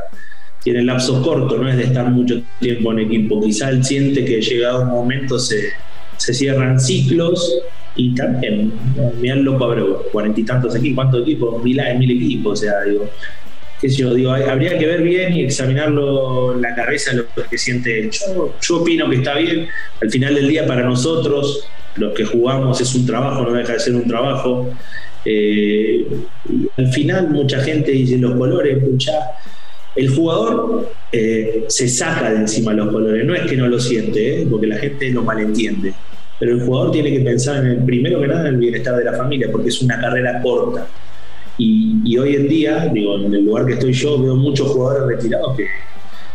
tiene 0.63 0.83
lapsos 0.83 1.25
cortos, 1.25 1.59
no 1.59 1.67
es 1.67 1.77
de 1.77 1.85
estar 1.85 2.07
mucho 2.11 2.43
tiempo 2.59 2.91
en 2.91 2.99
equipo. 2.99 3.41
Quizá 3.41 3.69
él 3.69 3.83
siente 3.83 4.23
que 4.23 4.39
llegado 4.39 4.83
un 4.83 4.89
momento 4.89 5.39
se, 5.39 5.69
se 6.17 6.33
cierran 6.35 6.79
ciclos 6.79 7.59
y 7.97 8.13
también, 8.13 8.71
mirá 9.19 9.35
loco 9.35 9.65
Abreu, 9.65 10.03
cuarenta 10.11 10.39
y 10.39 10.43
tantos 10.43 10.75
aquí, 10.75 10.93
¿cuántos 10.93 11.23
equipos? 11.23 11.61
Mil, 11.63 11.81
mil 11.97 12.11
equipos, 12.11 12.59
o 12.59 12.63
sea, 12.63 12.83
digo, 12.83 13.09
qué 13.81 13.89
sé 13.89 13.97
yo, 13.97 14.13
digo, 14.13 14.31
habría 14.31 14.77
que 14.77 14.85
ver 14.85 15.01
bien 15.01 15.33
y 15.33 15.41
examinarlo 15.41 16.53
en 16.53 16.61
la 16.61 16.75
cabeza 16.75 17.13
lo 17.13 17.25
que 17.49 17.57
siente. 17.57 18.09
Yo, 18.11 18.53
yo 18.61 18.81
opino 18.81 19.09
que 19.09 19.17
está 19.17 19.35
bien, 19.35 19.67
al 19.99 20.11
final 20.11 20.35
del 20.35 20.47
día 20.47 20.67
para 20.67 20.83
nosotros, 20.83 21.67
los 21.95 22.13
que 22.13 22.23
jugamos 22.23 22.79
es 22.79 22.93
un 22.93 23.07
trabajo, 23.07 23.41
no 23.41 23.53
deja 23.53 23.73
de 23.73 23.79
ser 23.79 23.95
un 23.95 24.07
trabajo. 24.07 24.69
Eh, 25.25 26.05
al 26.77 26.87
final 26.93 27.29
mucha 27.29 27.59
gente 27.61 27.91
dice 27.91 28.17
los 28.19 28.35
colores, 28.35 28.77
pucha, 28.77 29.11
el 29.95 30.09
jugador 30.09 30.91
eh, 31.11 31.65
se 31.67 31.87
saca 31.87 32.29
de 32.29 32.37
encima 32.37 32.73
los 32.73 32.91
colores, 32.91 33.25
no 33.25 33.33
es 33.33 33.41
que 33.49 33.57
no 33.57 33.67
lo 33.67 33.79
siente, 33.79 34.43
eh, 34.43 34.47
porque 34.47 34.67
la 34.67 34.77
gente 34.77 35.09
lo 35.09 35.23
malentiende 35.23 35.93
pero 36.39 36.53
el 36.53 36.61
jugador 36.61 36.91
tiene 36.91 37.11
que 37.11 37.21
pensar 37.21 37.65
en 37.65 37.71
el, 37.71 37.77
primero 37.83 38.21
que 38.21 38.27
nada 38.27 38.41
en 38.41 38.55
el 38.55 38.57
bienestar 38.57 38.95
de 38.95 39.03
la 39.03 39.13
familia, 39.13 39.49
porque 39.51 39.69
es 39.69 39.81
una 39.81 39.99
carrera 39.99 40.41
corta. 40.41 40.87
Y, 41.57 42.15
hoy 42.17 42.35
en 42.35 42.47
día, 42.47 42.89
digo, 42.93 43.17
en 43.17 43.33
el 43.33 43.45
lugar 43.45 43.65
que 43.65 43.73
estoy 43.73 43.93
yo, 43.93 44.21
veo 44.21 44.35
muchos 44.35 44.67
jugadores 44.69 45.17
retirados 45.17 45.57
que, 45.57 45.67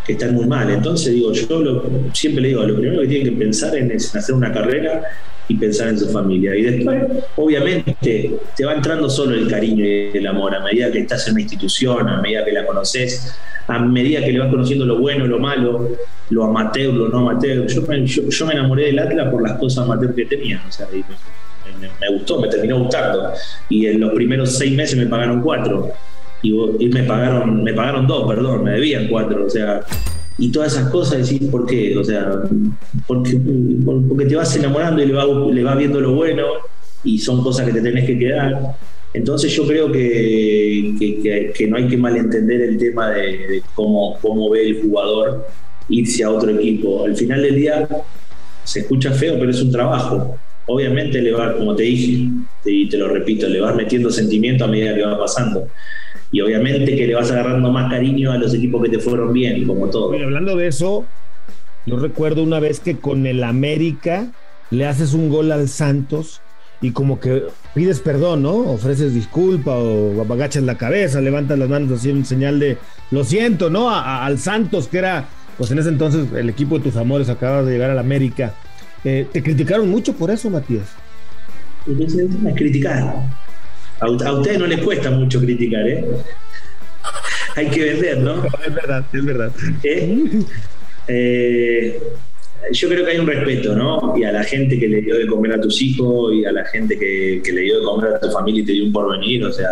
están 0.08 0.34
muy 0.34 0.46
mal. 0.46 0.68
Entonces, 0.68 1.14
digo, 1.14 1.32
yo 1.32 1.84
siempre 2.12 2.42
le 2.42 2.48
digo, 2.48 2.64
lo 2.64 2.74
primero 2.74 3.02
que 3.02 3.08
tienen 3.08 3.32
que 3.32 3.38
pensar 3.38 3.74
es 3.76 4.12
en 4.12 4.18
hacer 4.18 4.34
una 4.34 4.52
carrera 4.52 5.00
y 5.48 5.56
pensar 5.56 5.88
en 5.88 5.98
su 5.98 6.08
familia. 6.08 6.54
Y 6.56 6.62
después, 6.62 7.02
obviamente, 7.36 8.30
te 8.56 8.64
va 8.64 8.74
entrando 8.74 9.08
solo 9.10 9.34
el 9.34 9.48
cariño 9.48 9.84
y 9.84 10.10
el 10.16 10.26
amor 10.26 10.54
a 10.54 10.60
medida 10.60 10.90
que 10.90 11.00
estás 11.00 11.26
en 11.28 11.34
una 11.34 11.42
institución, 11.42 12.08
a 12.08 12.20
medida 12.20 12.44
que 12.44 12.52
la 12.52 12.66
conoces, 12.66 13.34
a 13.66 13.78
medida 13.78 14.20
que 14.24 14.32
le 14.32 14.38
vas 14.38 14.50
conociendo 14.50 14.84
lo 14.84 14.98
bueno, 14.98 15.26
lo 15.26 15.38
malo, 15.38 15.88
lo 16.30 16.44
amateur, 16.44 16.92
lo 16.92 17.08
no 17.08 17.18
amateur. 17.18 17.66
Yo, 17.66 18.28
yo, 18.28 18.46
me 18.46 18.52
enamoré 18.52 18.86
del 18.86 18.98
Atlas 18.98 19.28
por 19.30 19.42
las 19.42 19.58
cosas 19.58 19.84
amateur 19.84 20.14
que 20.14 20.26
tenía. 20.26 20.62
O 20.66 20.72
sea, 20.72 20.86
me, 20.90 22.16
gustó, 22.16 22.40
me 22.40 22.48
terminó 22.48 22.80
gustando. 22.80 23.32
Y 23.68 23.86
en 23.86 24.00
los 24.00 24.12
primeros 24.12 24.56
seis 24.56 24.72
meses 24.74 24.96
me 24.96 25.06
pagaron 25.06 25.40
cuatro. 25.42 25.92
Y, 26.42 26.52
me 26.88 27.04
pagaron, 27.04 27.62
me 27.62 27.72
pagaron 27.72 28.06
dos, 28.06 28.26
perdón, 28.28 28.64
me 28.64 28.72
debían 28.72 29.06
cuatro. 29.08 29.46
O 29.46 29.50
sea, 29.50 29.80
y 30.38 30.50
todas 30.50 30.72
esas 30.72 30.90
cosas, 30.90 31.18
decir, 31.18 31.50
¿por 31.50 31.66
qué? 31.66 31.96
O 31.96 32.04
sea, 32.04 32.42
porque, 33.06 33.38
porque 34.08 34.26
te 34.26 34.34
vas 34.34 34.56
enamorando 34.56 35.02
y 35.02 35.06
le 35.06 35.12
vas 35.12 35.26
le 35.52 35.62
va 35.62 35.74
viendo 35.74 36.00
lo 36.00 36.14
bueno 36.14 36.44
y 37.04 37.18
son 37.18 37.42
cosas 37.42 37.66
que 37.66 37.72
te 37.72 37.80
tenés 37.80 38.06
que 38.06 38.18
quedar. 38.18 38.76
Entonces 39.14 39.52
yo 39.52 39.66
creo 39.66 39.92
que, 39.92 41.52
que, 41.54 41.66
no 41.68 41.76
hay 41.76 41.86
que 41.86 41.98
malentender 41.98 42.62
el 42.62 42.78
tema 42.78 43.10
de, 43.10 43.62
cómo, 43.74 44.18
cómo 44.22 44.48
ve 44.50 44.68
el 44.68 44.82
jugador 44.82 45.46
irse 45.88 46.24
a 46.24 46.30
otro 46.30 46.50
equipo. 46.50 47.04
Al 47.04 47.14
final 47.14 47.42
del 47.42 47.56
día 47.56 47.88
se 48.64 48.80
escucha 48.80 49.10
feo, 49.12 49.36
pero 49.38 49.50
es 49.50 49.60
un 49.60 49.70
trabajo. 49.70 50.36
Obviamente 50.66 51.20
le 51.20 51.32
va, 51.32 51.54
como 51.54 51.74
te 51.74 51.82
dije, 51.82 52.26
y 52.64 52.88
te 52.88 52.96
lo 52.96 53.08
repito, 53.08 53.48
le 53.48 53.60
vas 53.60 53.74
metiendo 53.74 54.10
sentimiento 54.10 54.64
a 54.64 54.68
medida 54.68 54.94
que 54.94 55.02
va 55.02 55.18
pasando. 55.18 55.68
Y 56.32 56.40
obviamente 56.40 56.96
que 56.96 57.06
le 57.06 57.14
vas 57.14 57.30
agarrando 57.30 57.70
más 57.70 57.90
cariño 57.90 58.32
a 58.32 58.38
los 58.38 58.54
equipos 58.54 58.82
que 58.82 58.88
te 58.88 58.98
fueron 58.98 59.32
bien, 59.32 59.66
como 59.66 59.88
todo. 59.88 60.12
hablando 60.14 60.56
de 60.56 60.66
eso, 60.66 61.04
yo 61.86 61.98
recuerdo 61.98 62.42
una 62.42 62.58
vez 62.58 62.80
que 62.80 62.96
con 62.96 63.26
el 63.26 63.44
América 63.44 64.32
le 64.70 64.86
haces 64.86 65.12
un 65.12 65.28
gol 65.28 65.52
al 65.52 65.68
Santos 65.68 66.40
y 66.80 66.90
como 66.90 67.20
que 67.20 67.44
pides 67.74 68.00
perdón, 68.00 68.42
¿no? 68.42 68.56
Ofreces 68.56 69.14
disculpa 69.14 69.76
o 69.76 70.20
agachas 70.22 70.62
la 70.62 70.78
cabeza, 70.78 71.20
levantas 71.20 71.58
las 71.58 71.68
manos 71.68 71.92
así 71.92 72.10
en 72.10 72.24
señal 72.24 72.58
de 72.58 72.78
lo 73.10 73.24
siento, 73.24 73.68
¿no? 73.70 73.90
al 73.90 74.38
Santos, 74.38 74.88
que 74.88 74.98
era, 74.98 75.28
pues 75.58 75.70
en 75.70 75.78
ese 75.78 75.90
entonces 75.90 76.26
el 76.32 76.48
equipo 76.48 76.78
de 76.78 76.84
tus 76.84 76.96
amores 76.96 77.28
acaba 77.28 77.62
de 77.62 77.72
llegar 77.72 77.90
al 77.90 77.98
América. 77.98 78.54
Eh, 79.04 79.26
¿Te 79.30 79.42
criticaron 79.42 79.90
mucho 79.90 80.14
por 80.14 80.30
eso, 80.30 80.48
Matías? 80.48 80.88
Me 81.86 82.54
criticaron. 82.54 83.41
A, 84.02 84.28
a 84.28 84.32
ustedes 84.32 84.58
no 84.58 84.66
les 84.66 84.80
cuesta 84.80 85.10
mucho 85.10 85.40
criticar, 85.40 85.88
¿eh? 85.88 86.04
Hay 87.54 87.68
que 87.68 87.84
vender, 87.84 88.18
¿no? 88.18 88.44
Es 88.44 88.74
verdad, 88.74 89.04
es 89.12 89.24
verdad. 89.24 89.52
¿Eh? 89.82 90.42
eh 91.08 92.02
yo 92.70 92.88
creo 92.88 93.04
que 93.04 93.10
hay 93.10 93.18
un 93.18 93.26
respeto, 93.26 93.74
¿no? 93.74 94.14
Y 94.16 94.24
a 94.24 94.32
la 94.32 94.44
gente 94.44 94.78
que 94.78 94.88
le 94.88 95.00
dio 95.00 95.16
de 95.18 95.26
comer 95.26 95.54
a 95.54 95.60
tus 95.60 95.82
hijos 95.82 96.32
y 96.32 96.44
a 96.44 96.52
la 96.52 96.64
gente 96.64 96.98
que, 96.98 97.42
le 97.52 97.60
dio 97.62 97.80
de 97.80 97.84
comer 97.84 98.14
a 98.14 98.20
tu 98.20 98.30
familia 98.30 98.62
y 98.62 98.64
te 98.64 98.72
dio 98.72 98.84
un 98.84 98.92
porvenir, 98.92 99.44
o 99.44 99.52
sea, 99.52 99.68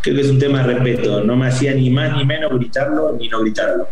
creo 0.00 0.16
que 0.16 0.22
es 0.22 0.30
un 0.30 0.38
tema 0.38 0.62
de 0.62 0.74
respeto. 0.74 1.22
No 1.22 1.36
me 1.36 1.48
hacía 1.48 1.74
ni 1.74 1.90
más 1.90 2.16
ni 2.16 2.24
menos 2.24 2.52
gritarlo 2.58 3.16
ni 3.18 3.28
no 3.28 3.40
gritarlo. 3.40 3.88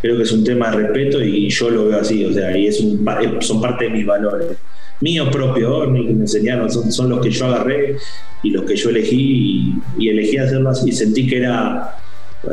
Creo 0.00 0.16
que 0.16 0.24
es 0.24 0.32
un 0.32 0.42
tema 0.42 0.70
de 0.70 0.78
respeto 0.78 1.22
y 1.22 1.48
yo 1.48 1.70
lo 1.70 1.86
veo 1.86 2.00
así, 2.00 2.24
o 2.24 2.32
sea, 2.32 2.56
y 2.56 2.66
es 2.66 2.80
un, 2.80 3.06
son 3.40 3.60
parte 3.60 3.84
de 3.84 3.90
mis 3.90 4.04
valores. 4.04 4.48
Míos 5.02 5.28
propios, 5.30 5.84
que 5.84 5.90
me 5.90 6.22
enseñaron, 6.22 6.70
son, 6.70 7.10
los 7.10 7.20
que 7.20 7.30
yo 7.30 7.46
agarré 7.46 7.96
y 8.42 8.50
los 8.50 8.64
que 8.64 8.76
yo 8.76 8.90
elegí 8.90 9.74
y, 9.98 10.08
elegí 10.08 10.38
hacerlo 10.38 10.70
así. 10.70 10.88
Y 10.88 10.92
sentí 10.92 11.26
que 11.26 11.38
era. 11.38 11.96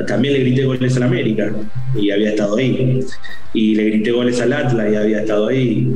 También 0.08 0.36
le 0.36 0.42
grité 0.42 0.66
goles 0.66 0.96
al 0.98 1.04
América 1.04 1.52
y 1.96 2.12
había 2.12 2.32
estado 2.32 2.58
ahí. 2.58 3.00
Y 3.54 3.76
le 3.76 3.86
grité 3.86 4.12
goles 4.12 4.40
al 4.42 4.54
Atlas 4.54 4.92
y 4.92 4.96
había 4.96 5.22
estado 5.22 5.48
ahí. 5.48 5.96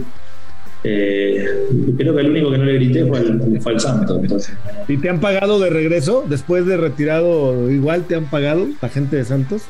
Eh, 0.86 1.46
creo 1.98 2.16
que 2.16 2.22
el 2.22 2.32
único 2.32 2.52
que 2.52 2.58
no 2.58 2.66
le 2.66 2.74
grité 2.74 3.06
fue 3.06 3.20
al, 3.20 3.62
fue. 3.62 3.76
¿Y 4.88 4.98
te 4.98 5.10
han 5.10 5.20
pagado 5.20 5.60
de 5.60 5.70
regreso? 5.70 6.26
Después 6.28 6.66
de 6.66 6.78
retirado, 6.78 7.72
igual 7.72 8.06
te 8.06 8.16
han 8.16 8.26
pagado 8.26 8.68
la 8.82 8.90
gente 8.90 9.16
de 9.16 9.26
Santos. 9.26 9.64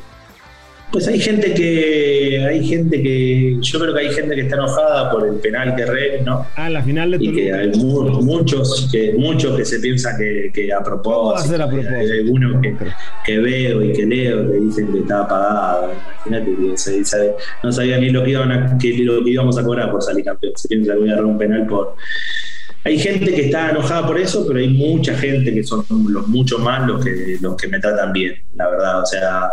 Pues 0.93 1.07
hay 1.07 1.19
gente 1.19 1.55
que, 1.55 2.45
hay 2.47 2.63
gente 2.67 3.01
que, 3.01 3.57
yo 3.59 3.79
creo 3.79 3.95
que 3.95 3.99
hay 3.99 4.13
gente 4.13 4.35
que 4.35 4.41
está 4.41 4.57
enojada 4.57 5.09
por 5.09 5.27
el 5.27 5.37
penal 5.37 5.75
que 5.75 5.87
re, 5.87 6.21
¿no? 6.23 6.45
Ah, 6.55 6.69
la 6.69 6.83
final 6.83 7.09
de 7.09 7.17
Y 7.19 7.33
que 7.33 7.51
hay 7.51 7.71
muchos, 7.79 8.89
que, 8.91 9.11
muchos 9.17 9.57
que 9.57 9.65
se 9.65 9.79
piensan 9.79 10.15
que, 10.19 10.51
que 10.53 10.71
a 10.71 10.83
propósito. 10.83 11.55
a 11.55 11.67
propósito? 11.67 11.95
Hay 11.95 12.19
algunos 12.19 12.61
que, 12.61 12.75
que, 13.25 13.39
veo 13.39 13.81
y 13.81 13.91
que 13.91 14.05
leo 14.05 14.51
que 14.51 14.57
dicen 14.57 14.93
que 14.93 14.99
estaba 14.99 15.27
pagado. 15.27 15.93
Imagínate 16.27 16.61
que 16.61 16.77
se, 16.77 17.33
no 17.63 17.71
sabía 17.71 17.97
ni 17.97 18.11
lo 18.11 18.23
que, 18.23 18.29
iban 18.29 18.51
a, 18.51 18.77
que, 18.77 18.95
lo 18.99 19.23
que 19.23 19.31
íbamos 19.31 19.57
a 19.57 19.63
cobrar 19.63 19.89
por 19.89 20.03
salir 20.03 20.23
campeón. 20.23 20.53
Se 20.55 20.67
piensa 20.67 20.93
que 20.93 20.99
voy 20.99 21.09
a 21.09 21.19
un 21.23 21.39
penal 21.39 21.65
por. 21.65 21.95
Hay 22.83 22.99
gente 22.99 23.33
que 23.33 23.45
está 23.45 23.71
enojada 23.71 24.05
por 24.05 24.19
eso, 24.19 24.45
pero 24.45 24.59
hay 24.59 24.69
mucha 24.69 25.15
gente 25.15 25.55
que 25.55 25.63
son 25.63 25.83
los 25.89 26.27
mucho 26.27 26.59
más 26.59 26.87
los 26.87 27.03
que, 27.03 27.37
los 27.41 27.55
que 27.55 27.67
me 27.67 27.79
tratan 27.79 28.13
bien, 28.13 28.35
la 28.53 28.69
verdad. 28.69 29.01
O 29.01 29.05
sea, 29.07 29.49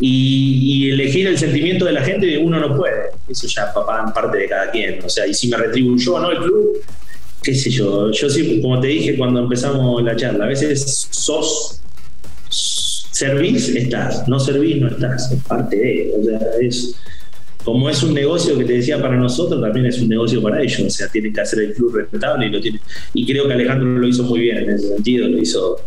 y, 0.00 0.90
elegir 0.90 1.26
el 1.26 1.38
sentimiento 1.38 1.84
de 1.84 1.92
la 1.92 2.02
gente 2.02 2.38
uno 2.38 2.60
no 2.60 2.76
puede. 2.76 3.10
Eso 3.28 3.46
ya 3.46 3.72
en 4.06 4.12
parte 4.12 4.38
de 4.38 4.48
cada 4.48 4.70
quien. 4.70 5.02
O 5.04 5.08
sea, 5.08 5.26
y 5.26 5.34
si 5.34 5.48
me 5.48 5.56
retribuyó 5.56 6.14
o 6.14 6.20
no 6.20 6.30
el 6.30 6.38
club, 6.38 6.82
qué 7.42 7.54
sé 7.54 7.70
yo. 7.70 8.10
Yo 8.10 8.30
sí, 8.30 8.60
como 8.60 8.80
te 8.80 8.88
dije 8.88 9.16
cuando 9.16 9.40
empezamos 9.40 10.02
la 10.02 10.16
charla, 10.16 10.44
a 10.44 10.48
veces 10.48 11.08
sos, 11.10 11.80
servís, 12.48 13.68
estás. 13.68 14.26
No 14.28 14.38
servís, 14.40 14.80
no 14.80 14.88
estás. 14.88 15.30
Es 15.30 15.42
parte 15.42 15.76
de. 15.76 16.12
O 16.18 16.24
sea, 16.24 16.40
es. 16.60 16.94
Como 17.64 17.88
es 17.88 18.02
un 18.02 18.12
negocio 18.12 18.58
que 18.58 18.64
te 18.64 18.72
decía 18.72 19.00
para 19.00 19.16
nosotros, 19.16 19.60
también 19.60 19.86
es 19.86 20.00
un 20.00 20.08
negocio 20.08 20.42
para 20.42 20.60
ellos. 20.60 20.80
O 20.80 20.90
sea, 20.90 21.06
tienen 21.06 21.32
que 21.32 21.42
hacer 21.42 21.60
el 21.60 21.74
club 21.74 21.94
respetable 21.94 22.46
y 22.46 22.50
lo 22.50 22.60
tiene. 22.60 22.80
Y 23.14 23.24
creo 23.24 23.46
que 23.46 23.54
Alejandro 23.54 23.88
lo 23.88 24.08
hizo 24.08 24.24
muy 24.24 24.40
bien 24.40 24.58
en 24.58 24.70
ese 24.70 24.88
sentido. 24.88 25.28
Lo 25.28 25.38
hizo 25.38 25.80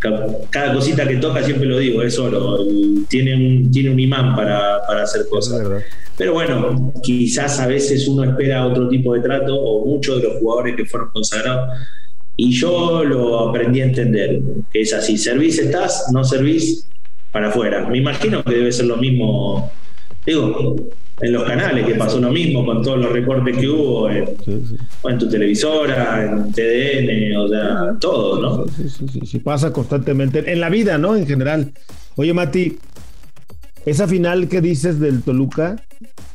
cada 0.00 0.72
cosita 0.72 1.06
que 1.06 1.16
toca, 1.16 1.42
siempre 1.42 1.66
lo 1.66 1.78
digo, 1.78 2.02
es 2.02 2.14
solo. 2.14 2.64
Tiene 3.08 3.34
un, 3.34 3.70
tiene 3.70 3.90
un 3.90 4.00
imán 4.00 4.34
para, 4.34 4.78
hacer 5.02 5.26
cosas. 5.28 5.84
Pero 6.16 6.32
bueno, 6.32 6.92
quizás 7.02 7.60
a 7.60 7.66
veces 7.66 8.08
uno 8.08 8.24
espera 8.24 8.66
otro 8.66 8.88
tipo 8.88 9.14
de 9.14 9.20
trato, 9.20 9.54
o 9.54 9.86
muchos 9.86 10.20
de 10.20 10.28
los 10.28 10.38
jugadores 10.38 10.76
que 10.76 10.84
fueron 10.86 11.10
consagrados. 11.10 11.78
Y 12.36 12.52
yo 12.52 13.04
lo 13.04 13.50
aprendí 13.50 13.82
a 13.82 13.84
entender, 13.84 14.40
que 14.72 14.80
es 14.80 14.94
así. 14.94 15.18
Servís 15.18 15.58
estás, 15.58 16.06
no 16.12 16.24
servís 16.24 16.88
para 17.32 17.48
afuera. 17.48 17.86
Me 17.86 17.98
imagino 17.98 18.42
que 18.42 18.54
debe 18.54 18.72
ser 18.72 18.86
lo 18.86 18.96
mismo. 18.96 19.70
Digo, 20.24 20.76
en 21.22 21.32
los 21.32 21.44
canales, 21.44 21.86
que 21.86 21.94
pasó 21.94 22.18
lo 22.18 22.30
mismo 22.30 22.64
con 22.64 22.82
todos 22.82 22.98
los 22.98 23.12
recortes 23.12 23.56
que 23.56 23.68
hubo 23.68 24.10
en, 24.10 24.24
en 25.04 25.18
tu 25.18 25.28
televisora, 25.28 26.24
en 26.24 26.52
TDN, 26.52 27.36
o 27.36 27.48
sea, 27.48 27.96
todo, 28.00 28.40
¿no? 28.40 28.66
Sí, 28.68 28.88
sí, 28.88 29.20
sí, 29.26 29.38
pasa 29.38 29.72
constantemente, 29.72 30.50
en 30.50 30.60
la 30.60 30.70
vida, 30.70 30.98
¿no? 30.98 31.16
En 31.16 31.26
general. 31.26 31.72
Oye, 32.16 32.32
Mati, 32.32 32.78
esa 33.86 34.06
final 34.06 34.48
que 34.48 34.60
dices 34.60 35.00
del 35.00 35.22
Toluca, 35.22 35.76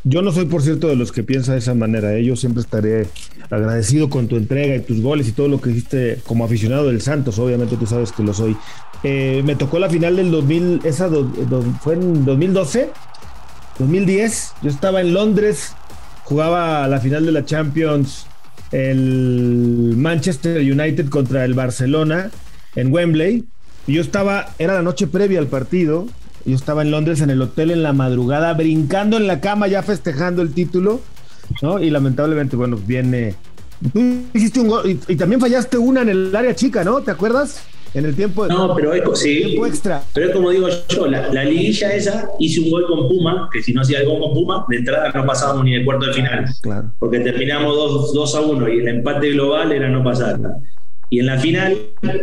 yo 0.03 0.21
no 0.21 0.31
soy, 0.31 0.45
por 0.45 0.61
cierto, 0.61 0.87
de 0.87 0.95
los 0.95 1.11
que 1.11 1.23
piensa 1.23 1.53
de 1.53 1.59
esa 1.59 1.73
manera. 1.73 2.15
¿eh? 2.15 2.23
Yo 2.23 2.35
siempre 2.35 2.61
estaré 2.61 3.07
agradecido 3.49 4.09
con 4.09 4.27
tu 4.27 4.35
entrega 4.35 4.75
y 4.75 4.81
tus 4.81 5.01
goles 5.01 5.27
y 5.27 5.31
todo 5.31 5.47
lo 5.47 5.59
que 5.59 5.71
hiciste 5.71 6.19
como 6.27 6.45
aficionado 6.45 6.87
del 6.87 7.01
Santos. 7.01 7.39
Obviamente 7.39 7.75
tú 7.75 7.87
sabes 7.87 8.11
que 8.11 8.21
lo 8.21 8.33
soy. 8.33 8.55
Eh, 9.03 9.41
me 9.45 9.55
tocó 9.55 9.79
la 9.79 9.89
final 9.89 10.15
del 10.15 10.31
2000, 10.31 10.81
esa 10.83 11.09
fue 11.81 11.95
en 11.95 12.23
2012 12.25 12.89
2010, 13.79 14.53
yo 14.61 14.69
estaba 14.69 15.01
en 15.01 15.13
Londres, 15.13 15.73
jugaba 16.23 16.87
la 16.87 16.99
final 16.99 17.25
de 17.25 17.31
la 17.31 17.45
Champions 17.45 18.27
el 18.71 19.93
Manchester 19.95 20.59
United 20.59 21.09
contra 21.09 21.45
el 21.45 21.53
Barcelona 21.53 22.31
en 22.75 22.91
Wembley. 22.91 23.45
Y 23.87 23.93
yo 23.93 24.01
estaba, 24.01 24.49
era 24.57 24.73
la 24.73 24.81
noche 24.81 25.07
previa 25.07 25.39
al 25.39 25.47
partido, 25.47 26.07
yo 26.45 26.55
estaba 26.55 26.81
en 26.81 26.91
Londres 26.91 27.21
en 27.21 27.29
el 27.29 27.41
hotel 27.41 27.71
en 27.71 27.83
la 27.83 27.93
madrugada, 27.93 28.53
brincando 28.53 29.17
en 29.17 29.27
la 29.27 29.39
cama, 29.39 29.67
ya 29.67 29.83
festejando 29.83 30.41
el 30.41 30.53
título, 30.53 31.01
¿no? 31.61 31.79
Y 31.79 31.89
lamentablemente, 31.89 32.55
bueno, 32.55 32.77
viene. 32.77 33.35
Tú 33.93 34.23
hiciste 34.33 34.59
un 34.59 34.69
gol 34.69 34.99
y 35.07 35.15
también 35.15 35.39
fallaste 35.39 35.77
una 35.77 36.01
en 36.01 36.09
el 36.09 36.35
área 36.35 36.55
chica, 36.55 36.83
¿no? 36.83 37.01
¿Te 37.01 37.11
acuerdas? 37.11 37.61
En 37.95 38.05
el 38.05 38.13
tiempo, 38.13 38.45
no, 38.47 38.75
pero 38.75 38.93
es, 38.93 39.03
sí, 39.17 39.57
extra. 39.65 40.03
Pero 40.13 40.27
es 40.27 40.33
como 40.33 40.49
digo 40.51 40.67
yo, 40.89 41.07
la, 41.07 41.45
liguilla 41.45 41.93
esa, 41.93 42.29
hice 42.39 42.59
un 42.59 42.69
gol 42.69 42.85
con 42.87 43.07
Puma, 43.07 43.49
que 43.51 43.63
si 43.63 43.73
no 43.73 43.81
hacía 43.81 44.01
el 44.01 44.05
gol 44.05 44.19
con 44.19 44.33
Puma, 44.33 44.65
de 44.67 44.77
entrada 44.77 45.11
no 45.15 45.25
pasábamos 45.25 45.63
ni 45.63 45.75
el 45.75 45.85
cuarto 45.85 46.07
de 46.07 46.13
final. 46.13 46.45
Claro. 46.61 46.91
Porque 46.99 47.21
terminamos 47.21 48.13
2, 48.13 48.35
a 48.35 48.41
1 48.41 48.69
y 48.69 48.79
el 48.79 48.87
empate 48.89 49.31
global 49.31 49.71
era 49.71 49.87
no 49.87 50.03
pasar. 50.03 50.37
Y 51.09 51.19
en 51.19 51.27
la 51.27 51.39
final 51.39 51.77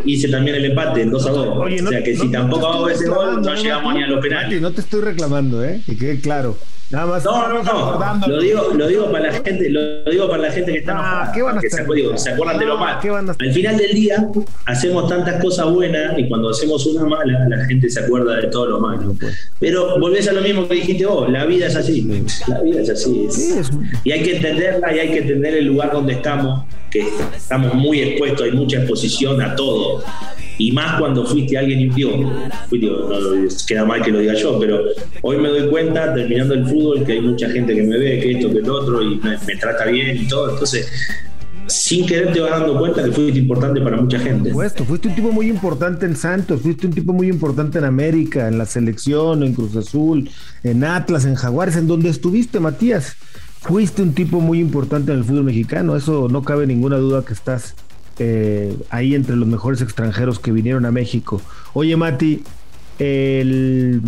hice 0.05 0.29
también 0.29 0.57
el 0.57 0.67
empate, 0.67 1.07
2 1.07 1.27
a 1.27 1.31
2. 1.31 1.47
o 1.49 1.89
sea 1.89 2.05
que 2.05 2.17
si 2.17 2.31
tampoco 2.31 2.67
hago 2.67 2.89
ese 2.91 3.09
gol, 3.09 3.41
no 3.41 3.55
llegamos 3.55 3.95
ni 3.95 4.03
a 4.03 4.07
los 4.09 4.21
penales. 4.21 4.61
No 4.61 4.73
te 4.73 4.83
estoy 4.83 5.01
reclamando, 5.01 5.65
¿eh? 5.65 5.81
Que 5.87 5.97
quede 5.97 6.21
claro. 6.21 6.59
Nada 6.93 7.07
más. 7.07 7.25
No, 7.25 7.49
no, 7.49 7.63
no. 7.63 8.29
Lo 8.29 8.41
digo, 8.41 8.69
lo 8.75 8.87
digo 8.87 9.11
para 9.11 9.33
la 9.33 9.33
gente, 9.33 9.71
lo 9.71 10.05
digo 10.11 10.29
para 10.29 10.43
la 10.43 10.53
gente 10.53 10.73
que 10.73 10.79
está 10.79 10.95
ah, 10.99 11.33
¿qué 11.35 11.41
van 11.41 11.57
a 11.57 11.61
que 11.61 11.71
se, 11.71 11.77
se, 11.77 12.31
acuerdan 12.31 12.59
de 12.59 12.67
lo 12.67 12.77
malo. 12.77 13.35
Al 13.39 13.53
final 13.53 13.79
del 13.79 13.95
día 13.95 14.29
hacemos 14.67 15.09
tantas 15.09 15.43
cosas 15.43 15.71
buenas 15.71 16.19
y 16.19 16.29
cuando 16.29 16.51
hacemos 16.51 16.85
una 16.87 17.07
mala, 17.07 17.49
la 17.49 17.65
gente 17.65 17.89
se 17.89 18.01
acuerda 18.01 18.37
de 18.37 18.49
todo 18.49 18.67
lo 18.67 18.81
malo. 18.81 19.17
Pero 19.59 19.99
volvés 19.99 20.29
a 20.29 20.33
lo 20.35 20.43
mismo 20.43 20.69
que 20.69 20.75
dijiste 20.75 21.07
vos, 21.07 21.31
la 21.31 21.47
vida 21.47 21.67
es 21.67 21.77
así. 21.77 22.07
La 22.47 22.61
vida 22.61 22.83
es 22.83 22.91
así. 22.91 23.27
Y 24.05 24.13
hay 24.13 24.23
que 24.23 24.37
entenderla 24.37 24.95
y 24.95 24.99
hay 24.99 25.11
que 25.11 25.19
entender 25.19 25.55
el 25.55 25.65
lugar 25.65 25.93
donde 25.93 26.13
estamos, 26.13 26.67
que 26.91 27.09
estamos 27.35 27.73
muy 27.73 28.03
expuestos, 28.03 28.43
hay 28.43 28.53
mucha 28.53 28.77
exposición 28.79 29.41
a 29.41 29.57
todo 29.57 30.05
y 30.59 30.73
más 30.73 30.99
cuando 30.99 31.27
fuiste 31.27 31.57
alguien 31.57 31.81
impío, 31.81 32.17
no, 32.17 32.31
queda 33.67 33.85
mal 33.85 34.03
que 34.03 34.11
lo 34.11 34.21
diga 34.21 34.35
yo, 34.35 34.59
pero 34.59 34.81
hoy 35.23 35.39
me 35.39 35.49
doy 35.49 35.69
cuenta, 35.69 36.15
terminando 36.15 36.55
el 36.55 36.67
fútbol, 36.67 37.05
que 37.05 37.13
hay 37.13 37.21
mucha 37.21 37.49
gente 37.51 37.75
que 37.75 37.83
me 37.83 37.99
ve, 37.99 38.21
que 38.21 38.33
esto, 38.33 38.51
que 38.51 38.59
el 38.59 38.71
otro, 38.71 39.03
y 39.03 39.17
me, 39.19 39.57
trata 39.57 39.87
bien 39.87 40.17
y 40.17 40.29
todo, 40.29 40.51
entonces 40.51 40.91
sin 41.69 42.07
querer 42.07 42.33
te 42.33 42.41
vas 42.41 42.51
dando 42.51 42.79
cuenta 42.79 43.03
que 43.05 43.13
fuiste 43.13 43.39
importante 43.39 43.81
para 43.81 43.97
mucha 43.97 44.19
gente. 44.19 44.41
Por 44.41 44.49
supuesto, 44.51 44.85
fuiste 44.85 45.09
un 45.09 45.15
tipo 45.15 45.33
muy 45.33 45.49
importante 45.49 46.05
en 46.05 46.17
Santos, 46.17 46.61
fuiste 46.61 46.87
un 46.87 46.93
tipo 46.93 47.13
muy 47.13 47.29
importante 47.29 47.79
en 47.79 47.85
América, 47.85 48.49
en 48.49 48.59
la 48.59 48.67
selección, 48.67 49.43
en 49.43 49.55
Cruz 49.55 49.75
Azul, 49.77 50.29
en 50.65 50.85
Atlas, 50.85 51.25
en 51.25 51.35
Jaguares, 51.35 51.77
en 51.77 51.87
donde 51.87 52.11
estuviste, 52.11 52.61
Matías. 52.61 53.17
Fuiste 53.61 54.03
un 54.03 54.13
tipo 54.13 54.41
muy 54.41 54.59
importante 54.59 55.13
en 55.13 55.19
el 55.19 55.25
fútbol 55.25 55.45
mexicano, 55.45 55.97
eso 55.97 56.29
no 56.29 56.43
cabe 56.43 56.67
ninguna 56.67 56.97
duda 56.97 57.25
que 57.25 57.33
estás 57.33 57.77
eh, 58.25 58.77
ahí 58.91 59.17
entre 59.17 59.35
los 59.35 59.49
mejores 59.49 59.81
extranjeros 59.81 60.39
que 60.39 60.53
vinieron 60.53 60.87
a 60.87 60.93
México. 60.93 61.43
Oye, 61.75 61.97
Mati, 61.97 62.45
el, 63.01 64.01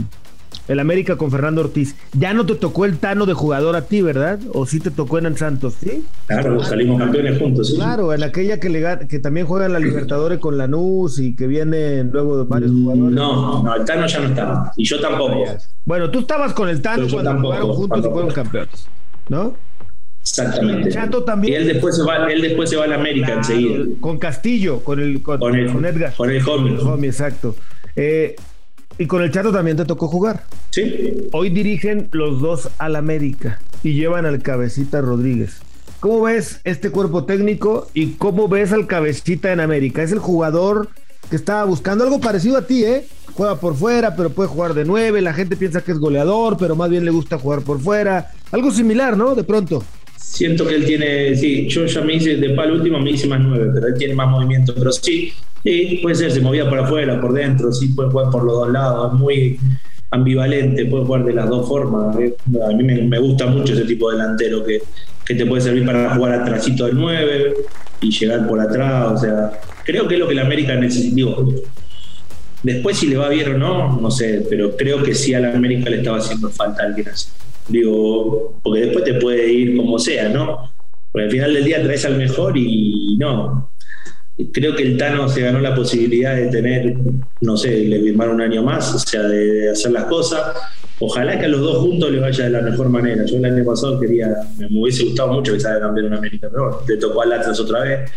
el 0.68 0.78
América 0.78 1.16
con 1.16 1.32
Fernando 1.32 1.62
Ortiz, 1.62 1.96
ya 2.12 2.32
no 2.32 2.46
te 2.46 2.54
tocó 2.54 2.84
el 2.84 2.98
Tano 2.98 3.26
de 3.26 3.34
jugador 3.34 3.74
a 3.74 3.82
ti, 3.82 4.02
¿verdad? 4.02 4.38
¿O 4.52 4.66
sí 4.66 4.78
te 4.78 4.92
tocó 4.92 5.18
en 5.18 5.26
el 5.26 5.36
Santos? 5.36 5.74
¿sí? 5.80 6.04
Claro, 6.28 6.62
salimos 6.62 7.00
campeones 7.00 7.40
juntos. 7.40 7.72
Claro, 7.74 8.14
en 8.14 8.22
aquella 8.22 8.60
que, 8.60 8.68
le, 8.68 9.08
que 9.08 9.18
también 9.18 9.48
juegan 9.48 9.72
la 9.72 9.80
Libertadores 9.80 10.38
con 10.38 10.56
Lanús 10.56 11.18
y 11.18 11.34
que 11.34 11.48
vienen 11.48 12.10
luego 12.12 12.38
de 12.38 12.44
varios 12.44 12.70
mm, 12.70 12.84
jugadores. 12.84 13.14
No, 13.16 13.62
no, 13.64 13.74
el 13.74 13.84
Tano 13.84 14.06
ya 14.06 14.20
no 14.20 14.28
estaba. 14.28 14.72
Y 14.76 14.84
yo 14.84 15.00
tampoco. 15.00 15.44
Bueno, 15.84 16.08
tú 16.08 16.20
estabas 16.20 16.52
con 16.52 16.68
el 16.68 16.80
Tano 16.80 17.08
cuando 17.10 17.40
jugaron 17.40 17.72
juntos 17.72 17.98
y 17.98 18.10
fueron 18.10 18.30
campeones, 18.30 18.86
¿no? 19.28 19.54
Exactamente. 20.24 20.90
también. 21.26 21.52
Y 21.52 21.56
él 21.56 21.66
después 21.66 21.96
se 21.96 22.02
va, 22.02 22.32
él 22.32 22.40
después 22.40 22.70
se 22.70 22.76
va 22.76 22.84
a 22.84 22.86
la 22.86 22.94
América 22.96 23.34
enseguida. 23.34 23.84
Con 24.00 24.18
Castillo, 24.18 24.80
con 24.80 24.98
el 24.98 25.22
con, 25.22 25.54
el, 25.54 25.84
Edgar. 25.84 26.14
Con 26.16 26.30
el 26.30 26.42
Homie. 26.48 27.08
exacto. 27.08 27.54
Eh, 27.94 28.34
y 28.98 29.06
con 29.06 29.22
el 29.22 29.30
Chato 29.30 29.52
también 29.52 29.76
te 29.76 29.84
tocó 29.84 30.08
jugar. 30.08 30.44
Sí. 30.70 31.28
Hoy 31.32 31.50
dirigen 31.50 32.08
los 32.12 32.40
dos 32.40 32.70
al 32.78 32.96
América 32.96 33.60
y 33.82 33.92
llevan 33.92 34.24
al 34.24 34.40
Cabecita 34.40 35.02
Rodríguez. 35.02 35.60
¿Cómo 36.00 36.22
ves 36.22 36.60
este 36.64 36.90
cuerpo 36.90 37.24
técnico 37.24 37.88
y 37.92 38.12
cómo 38.12 38.48
ves 38.48 38.72
al 38.72 38.86
Cabecita 38.86 39.52
en 39.52 39.60
América? 39.60 40.02
Es 40.02 40.12
el 40.12 40.20
jugador 40.20 40.88
que 41.28 41.36
estaba 41.36 41.64
buscando 41.64 42.04
algo 42.04 42.20
parecido 42.20 42.56
a 42.56 42.66
ti, 42.66 42.84
¿eh? 42.84 43.06
Juega 43.34 43.56
por 43.56 43.74
fuera, 43.74 44.14
pero 44.16 44.30
puede 44.30 44.48
jugar 44.48 44.74
de 44.74 44.84
nueve. 44.84 45.20
La 45.20 45.34
gente 45.34 45.56
piensa 45.56 45.82
que 45.82 45.92
es 45.92 45.98
goleador, 45.98 46.56
pero 46.58 46.76
más 46.76 46.88
bien 46.88 47.04
le 47.04 47.10
gusta 47.10 47.38
jugar 47.38 47.62
por 47.62 47.80
fuera. 47.80 48.30
Algo 48.52 48.70
similar, 48.70 49.16
¿no? 49.16 49.34
De 49.34 49.44
pronto. 49.44 49.82
Siento 50.16 50.66
que 50.66 50.74
él 50.74 50.84
tiene, 50.84 51.36
sí, 51.36 51.68
yo 51.68 51.86
ya 51.86 52.00
me 52.00 52.14
hice, 52.14 52.36
de 52.36 52.50
palo 52.50 52.74
último 52.74 52.98
me 52.98 53.10
hice 53.10 53.28
más 53.28 53.40
nueve, 53.40 53.70
pero 53.72 53.86
él 53.88 53.94
tiene 53.96 54.14
más 54.14 54.28
movimiento, 54.28 54.74
pero 54.74 54.90
sí, 54.90 55.32
sí, 55.62 56.00
puede 56.02 56.16
ser, 56.16 56.32
se 56.32 56.40
movía 56.40 56.68
por 56.68 56.78
afuera, 56.78 57.20
por 57.20 57.32
dentro, 57.32 57.72
sí, 57.72 57.88
puede 57.88 58.10
jugar 58.10 58.30
por 58.30 58.44
los 58.44 58.54
dos 58.54 58.72
lados, 58.72 59.12
muy, 59.12 59.58
ambivalente, 60.14 60.86
puede 60.86 61.04
jugar 61.04 61.24
de 61.24 61.34
las 61.34 61.48
dos 61.48 61.68
formas. 61.68 62.16
¿eh? 62.18 62.34
A 62.64 62.72
mí 62.72 62.84
me, 62.84 63.18
gusta 63.18 63.46
mucho 63.46 63.74
ese 63.74 63.84
tipo 63.84 64.10
de 64.10 64.18
delantero 64.18 64.64
que, 64.64 64.80
que 65.26 65.34
te 65.34 65.44
puede 65.44 65.62
servir 65.62 65.84
para 65.84 66.14
jugar 66.14 66.40
atrásito 66.40 66.86
del 66.86 66.96
9 66.96 67.54
y 68.00 68.10
llegar 68.10 68.46
por 68.46 68.60
atrás. 68.60 69.12
O 69.12 69.18
sea, 69.18 69.52
creo 69.84 70.08
que 70.08 70.14
es 70.14 70.20
lo 70.20 70.28
que 70.28 70.34
la 70.34 70.42
América 70.42 70.74
necesita. 70.76 71.30
Después, 72.62 72.96
si 72.96 73.08
le 73.08 73.16
va 73.16 73.28
bien 73.28 73.54
o 73.54 73.58
no, 73.58 74.00
no 74.00 74.10
sé, 74.10 74.46
pero 74.48 74.74
creo 74.76 75.02
que 75.02 75.14
sí 75.14 75.34
a 75.34 75.40
la 75.40 75.54
América 75.54 75.90
le 75.90 75.98
estaba 75.98 76.18
haciendo 76.18 76.48
falta 76.48 76.84
alguien 76.84 77.08
así. 77.08 77.28
Digo, 77.68 78.60
porque 78.62 78.80
después 78.80 79.04
te 79.04 79.14
puede 79.14 79.52
ir 79.52 79.76
como 79.76 79.98
sea, 79.98 80.28
¿no? 80.28 80.70
Porque 81.12 81.26
al 81.26 81.30
final 81.30 81.54
del 81.54 81.64
día 81.64 81.82
traes 81.82 82.04
al 82.04 82.16
mejor 82.16 82.56
y 82.56 83.16
no, 83.18 83.70
creo 84.52 84.74
que 84.74 84.82
el 84.82 84.96
Tano 84.96 85.28
se 85.28 85.42
ganó 85.42 85.60
la 85.60 85.74
posibilidad 85.74 86.34
de 86.34 86.46
tener, 86.46 86.94
no 87.40 87.56
sé, 87.56 87.84
le 87.84 88.00
firmar 88.00 88.30
un 88.30 88.40
año 88.40 88.62
más, 88.62 88.94
o 88.94 88.98
sea, 88.98 89.22
de, 89.22 89.70
hacer 89.70 89.92
las 89.92 90.04
cosas. 90.04 90.42
Ojalá 91.00 91.38
que 91.38 91.46
a 91.46 91.48
los 91.48 91.60
dos 91.60 91.78
juntos 91.78 92.10
le 92.10 92.20
vaya 92.20 92.44
de 92.44 92.50
la 92.50 92.62
mejor 92.62 92.88
manera. 92.88 93.24
Yo 93.24 93.36
el 93.36 93.44
año 93.44 93.64
pasado 93.64 94.00
quería, 94.00 94.28
me, 94.58 94.66
hubiese 94.80 95.04
gustado 95.04 95.32
mucho 95.32 95.52
que 95.52 95.60
salga 95.60 95.80
campeón 95.80 96.06
en 96.06 96.14
América, 96.14 96.48
pero 96.50 96.64
bueno, 96.64 96.78
le 96.86 96.96
tocó 96.96 97.22
al 97.22 97.32
Atlas 97.32 97.60
otra 97.60 97.80
vez. 97.80 98.10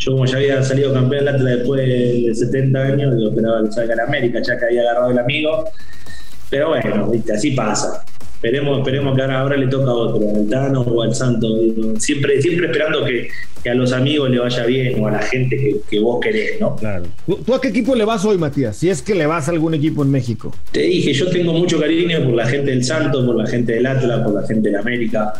Yo 0.00 0.12
como 0.12 0.26
ya 0.26 0.36
había 0.36 0.62
salido 0.62 0.92
campeón 0.92 1.24
del 1.24 1.34
Atlas 1.34 1.56
después 1.58 1.80
de 1.80 2.34
70 2.34 2.78
años, 2.78 3.16
digo, 3.16 3.30
esperaba 3.30 3.64
que 3.64 3.72
salga 3.72 3.94
en 3.94 4.00
América, 4.00 4.42
ya 4.46 4.58
que 4.58 4.64
había 4.66 4.82
agarrado 4.82 5.10
el 5.10 5.18
amigo. 5.18 5.64
Pero 6.54 6.68
bueno, 6.68 7.10
¿viste? 7.10 7.32
así 7.32 7.50
pasa. 7.50 8.04
Esperemos, 8.36 8.78
esperemos 8.78 9.16
que 9.16 9.22
ahora, 9.22 9.56
le 9.56 9.66
toca 9.66 9.90
a 9.90 9.94
otro, 9.94 10.36
al 10.36 10.48
Tano 10.48 10.82
o 10.82 11.02
al 11.02 11.12
Santo. 11.12 11.48
Siempre, 11.98 12.40
siempre 12.40 12.66
esperando 12.66 13.04
que, 13.04 13.28
a 13.68 13.74
los 13.74 13.92
amigos 13.92 14.30
le 14.30 14.38
vaya 14.38 14.64
bien 14.64 15.02
o 15.02 15.08
a 15.08 15.12
la 15.12 15.22
gente 15.22 15.80
que, 15.90 15.98
vos 15.98 16.20
querés, 16.22 16.60
¿no? 16.60 16.76
Claro. 16.76 17.06
¿Tú 17.44 17.54
a 17.54 17.60
qué 17.60 17.68
equipo 17.68 17.96
le 17.96 18.04
vas 18.04 18.24
hoy, 18.24 18.38
Matías? 18.38 18.76
Si 18.76 18.88
es 18.88 19.02
que 19.02 19.16
le 19.16 19.26
vas 19.26 19.48
a 19.48 19.50
algún 19.50 19.74
equipo 19.74 20.04
en 20.04 20.12
México. 20.12 20.54
Te 20.70 20.82
dije, 20.82 21.12
yo 21.12 21.28
tengo 21.28 21.54
mucho 21.54 21.80
cariño 21.80 22.22
por 22.22 22.34
la 22.34 22.46
gente 22.46 22.70
del 22.70 22.84
Santo, 22.84 23.26
por 23.26 23.34
la 23.34 23.48
gente 23.48 23.72
del 23.72 23.86
Atlas, 23.86 24.20
por 24.20 24.40
la 24.40 24.46
gente 24.46 24.70
de 24.70 24.78
América. 24.78 25.32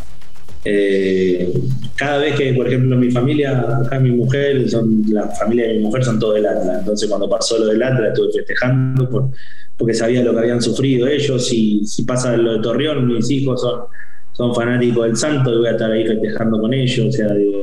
Eh, 0.64 1.52
cada 1.94 2.18
vez 2.18 2.34
que, 2.34 2.54
por 2.54 2.66
ejemplo, 2.66 2.96
mi 2.96 3.12
familia, 3.12 3.60
acá 3.84 4.00
mi 4.00 4.10
mujer, 4.10 4.68
son, 4.68 5.04
la 5.10 5.28
familia 5.28 5.68
de 5.68 5.74
mi 5.74 5.80
mujer 5.80 6.02
son 6.02 6.18
todos 6.18 6.34
del 6.34 6.46
Atlas. 6.46 6.78
Entonces, 6.80 7.08
cuando 7.08 7.30
pasó 7.30 7.56
lo 7.58 7.66
del 7.66 7.80
Atlas, 7.80 8.08
estuve 8.08 8.32
festejando 8.32 9.08
por, 9.08 9.30
porque 9.76 9.94
sabía 9.94 10.22
lo 10.22 10.32
que 10.32 10.40
habían 10.40 10.62
sufrido 10.62 11.06
ellos. 11.06 11.52
Y 11.52 11.84
si 11.86 12.04
pasa 12.04 12.36
lo 12.36 12.54
de 12.54 12.58
Torreón, 12.60 13.06
mis 13.06 13.30
hijos 13.30 13.66
son, 14.32 14.54
fanáticos 14.54 15.04
del 15.04 15.16
Santo 15.16 15.52
y 15.52 15.58
voy 15.58 15.68
a 15.68 15.72
estar 15.72 15.90
ahí 15.90 16.06
festejando 16.06 16.60
con 16.60 16.72
ellos. 16.74 17.06
O 17.06 17.12
sea, 17.12 17.32
digo, 17.34 17.62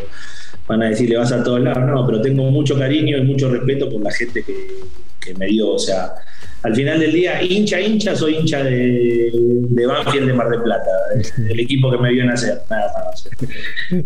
van 0.67 0.83
a 0.83 0.89
decirle 0.89 1.17
vas 1.17 1.31
a 1.31 1.43
todos 1.43 1.61
lados. 1.61 1.83
No, 1.85 2.05
pero 2.05 2.21
tengo 2.21 2.43
mucho 2.51 2.77
cariño 2.77 3.17
y 3.17 3.23
mucho 3.23 3.49
respeto 3.49 3.89
por 3.89 4.01
la 4.01 4.11
gente 4.11 4.43
que, 4.43 4.53
que 5.23 5.33
me 5.35 5.47
dio. 5.47 5.69
O 5.69 5.79
sea, 5.79 6.13
al 6.63 6.75
final 6.75 6.99
del 6.99 7.13
día, 7.13 7.41
hincha, 7.41 7.79
hincha, 7.79 8.15
soy 8.15 8.35
hincha 8.35 8.63
de, 8.63 9.31
de 9.33 9.85
Banfield 9.85 10.27
de 10.27 10.33
Mar 10.33 10.49
del 10.49 10.61
Plata, 10.61 10.91
el 11.49 11.59
equipo 11.59 11.89
que 11.89 11.97
me 11.97 12.11
vio 12.11 12.25
nacer, 12.25 12.61
nada 12.69 12.91
más. 13.05 13.29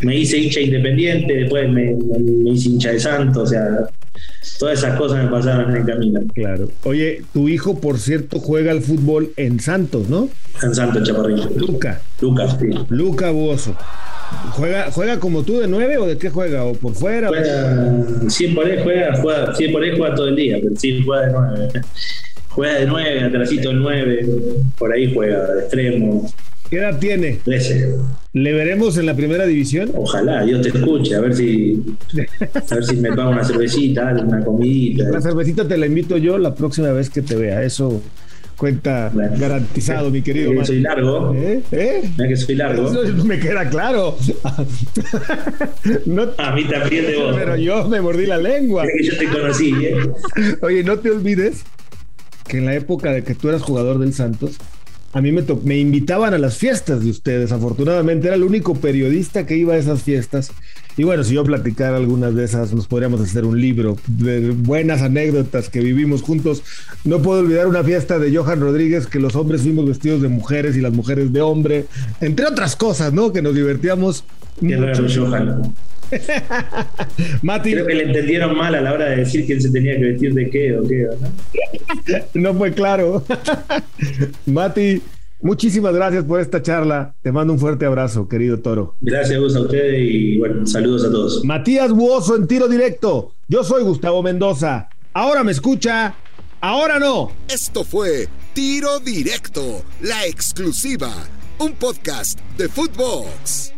Me 0.03 0.15
hice 0.15 0.37
hincha 0.37 0.61
independiente, 0.61 1.33
después 1.33 1.69
me, 1.69 1.97
hice 2.45 2.69
hincha 2.69 2.91
de 2.91 2.99
Santos, 2.99 3.43
o 3.43 3.47
sea, 3.47 3.89
todas 4.57 4.79
esas 4.79 4.97
cosas 4.97 5.23
me 5.25 5.29
pasaron 5.29 5.71
en 5.71 5.77
el 5.81 5.85
camino. 5.85 6.21
Claro. 6.33 6.69
Oye, 6.83 7.23
tu 7.33 7.49
hijo, 7.49 7.81
por 7.81 7.99
cierto, 7.99 8.39
juega 8.39 8.71
al 8.71 8.81
fútbol 8.81 9.31
en 9.35 9.59
Santos, 9.59 10.07
¿no? 10.07 10.29
En 10.63 10.73
Santos, 10.73 11.03
Chaparrillo. 11.03 11.49
Luca. 11.57 11.99
Lucas, 12.21 12.57
sí. 12.59 12.69
Luca 12.89 13.31
Buoso. 13.31 13.75
¿Juega, 14.51 14.91
¿Juega 14.91 15.19
como 15.19 15.43
tú 15.43 15.59
de 15.59 15.67
nueve 15.67 15.97
o 15.97 16.05
de 16.05 16.17
qué 16.17 16.29
juega? 16.29 16.63
¿O 16.63 16.73
por 16.73 16.93
fuera? 16.93 17.27
Juega, 17.27 18.05
sí, 18.29 18.47
por 18.49 18.65
ahí 18.65 18.79
juega, 18.81 19.15
juega, 19.21 19.55
sí, 19.55 19.67
por 19.69 19.83
ahí 19.83 19.91
juega 19.95 20.15
todo 20.15 20.27
el 20.27 20.35
día, 20.35 20.57
pero 20.61 20.75
sí 20.75 21.03
juega 21.03 21.25
de 21.27 21.31
nueve 21.33 21.69
juega 22.55 22.79
de 22.79 22.85
9, 22.85 23.23
atrasito 23.25 23.69
de 23.69 23.75
9, 23.75 24.25
por 24.77 24.93
ahí 24.93 25.13
juega 25.13 25.53
de 25.53 25.59
extremo. 25.61 26.31
¿Qué 26.69 26.77
edad 26.77 26.97
tiene? 26.97 27.39
13. 27.43 27.95
¿Le 28.33 28.53
veremos 28.53 28.97
en 28.97 29.05
la 29.05 29.13
primera 29.13 29.45
división? 29.45 29.91
Ojalá, 29.93 30.43
Dios 30.43 30.61
te 30.61 30.69
escuche, 30.69 31.15
a 31.15 31.19
ver 31.19 31.35
si, 31.35 31.83
a 32.69 32.75
ver 32.75 32.85
si 32.85 32.95
me 32.95 33.09
paga 33.09 33.29
una 33.29 33.43
cervecita, 33.43 34.15
una 34.25 34.43
comidita. 34.43 35.03
La 35.09 35.21
cervecita 35.21 35.67
te 35.67 35.77
la 35.77 35.85
invito 35.85 36.17
yo 36.17 36.37
la 36.37 36.55
próxima 36.55 36.91
vez 36.91 37.09
que 37.09 37.21
te 37.21 37.35
vea, 37.35 37.61
eso 37.61 38.01
cuenta 38.57 39.11
garantizado, 39.37 40.09
mi 40.09 40.21
querido. 40.21 40.51
Que 40.51 40.65
soy 40.65 40.79
largo. 40.81 41.33
¿Eh? 41.35 41.61
¿Eh? 41.71 42.11
que 42.17 42.35
soy 42.35 42.55
largo. 42.55 42.87
Eso 42.87 43.25
me 43.25 43.39
queda 43.39 43.69
claro. 43.69 44.17
a 46.37 46.51
mí 46.51 46.63
también 46.65 47.05
de 47.05 47.17
vos. 47.17 47.35
Pero 47.35 47.55
yo 47.57 47.87
me 47.87 48.01
mordí 48.01 48.25
la 48.25 48.37
lengua. 48.37 48.85
Es 48.85 48.91
que 48.97 49.03
yo 49.03 49.17
te 49.17 49.27
conocí, 49.27 49.73
¿eh? 49.81 49.95
Oye, 50.61 50.83
no 50.83 50.99
te 50.99 51.11
olvides 51.11 51.63
que 52.47 52.57
en 52.57 52.65
la 52.65 52.75
época 52.75 53.11
de 53.11 53.23
que 53.23 53.35
tú 53.35 53.49
eras 53.49 53.61
jugador 53.61 53.99
del 53.99 54.13
Santos, 54.13 54.57
a 55.13 55.21
mí 55.21 55.31
me, 55.31 55.43
me 55.63 55.77
invitaban 55.77 56.33
a 56.33 56.37
las 56.37 56.57
fiestas 56.57 57.03
de 57.03 57.09
ustedes. 57.09 57.51
Afortunadamente 57.51 58.27
era 58.27 58.35
el 58.35 58.43
único 58.43 58.75
periodista 58.75 59.45
que 59.45 59.55
iba 59.55 59.73
a 59.73 59.77
esas 59.77 60.03
fiestas. 60.03 60.51
Y 60.97 61.03
bueno, 61.03 61.23
si 61.23 61.35
yo 61.35 61.43
platicara 61.43 61.97
algunas 61.97 62.35
de 62.35 62.45
esas, 62.45 62.73
nos 62.73 62.87
podríamos 62.87 63.19
hacer 63.19 63.43
un 63.43 63.59
libro 63.59 63.97
de 64.07 64.51
buenas 64.51 65.01
anécdotas 65.01 65.69
que 65.69 65.79
vivimos 65.79 66.21
juntos. 66.21 66.63
No 67.03 67.21
puedo 67.21 67.41
olvidar 67.41 67.67
una 67.67 67.83
fiesta 67.83 68.17
de 68.17 68.35
Johan 68.35 68.61
Rodríguez, 68.61 69.07
que 69.07 69.19
los 69.19 69.35
hombres 69.35 69.61
fuimos 69.61 69.85
vestidos 69.87 70.21
de 70.21 70.29
mujeres 70.29 70.77
y 70.77 70.81
las 70.81 70.93
mujeres 70.93 71.33
de 71.33 71.41
hombre, 71.41 71.85
entre 72.21 72.45
otras 72.45 72.75
cosas, 72.75 73.11
¿no? 73.11 73.33
Que 73.33 73.41
nos 73.41 73.55
divertíamos. 73.55 74.23
Mucho. 74.61 75.05
Johan. 75.13 75.73
Mati. 77.41 77.71
Creo 77.71 77.87
que 77.87 77.95
le 77.95 78.03
entendieron 78.03 78.55
mal 78.55 78.75
a 78.75 78.81
la 78.81 78.93
hora 78.93 79.05
de 79.05 79.17
decir 79.17 79.45
quién 79.45 79.61
se 79.61 79.69
tenía 79.71 79.97
que 79.97 80.05
vestir 80.05 80.33
de 80.33 80.49
qué 80.49 80.77
o 80.77 80.87
qué, 80.87 81.07
¿no? 82.33 82.53
fue 82.57 82.73
claro. 82.73 83.23
Mati, 84.45 85.01
muchísimas 85.45 85.93
gracias 85.93 86.23
por 86.25 86.41
esta 86.41 86.61
charla. 86.61 87.15
Te 87.21 87.31
mando 87.31 87.53
un 87.53 87.59
fuerte 87.59 87.85
abrazo, 87.85 88.27
querido 88.27 88.59
Toro. 88.59 88.95
Gracias 88.99 89.37
a 89.37 89.59
ustedes 89.61 89.99
y 90.01 90.37
bueno, 90.37 90.65
saludos 90.65 91.05
a 91.05 91.11
todos. 91.11 91.45
Matías 91.45 91.91
Buoso 91.91 92.35
en 92.35 92.47
tiro 92.47 92.67
directo. 92.67 93.31
Yo 93.47 93.63
soy 93.63 93.83
Gustavo 93.83 94.23
Mendoza. 94.23 94.89
Ahora 95.13 95.43
me 95.43 95.51
escucha, 95.51 96.15
ahora 96.59 96.99
no. 96.99 97.31
Esto 97.47 97.83
fue 97.83 98.27
Tiro 98.53 98.99
Directo, 98.99 99.83
la 100.01 100.25
exclusiva, 100.25 101.11
un 101.59 101.73
podcast 101.73 102.39
de 102.57 102.67
Footbox. 102.67 103.74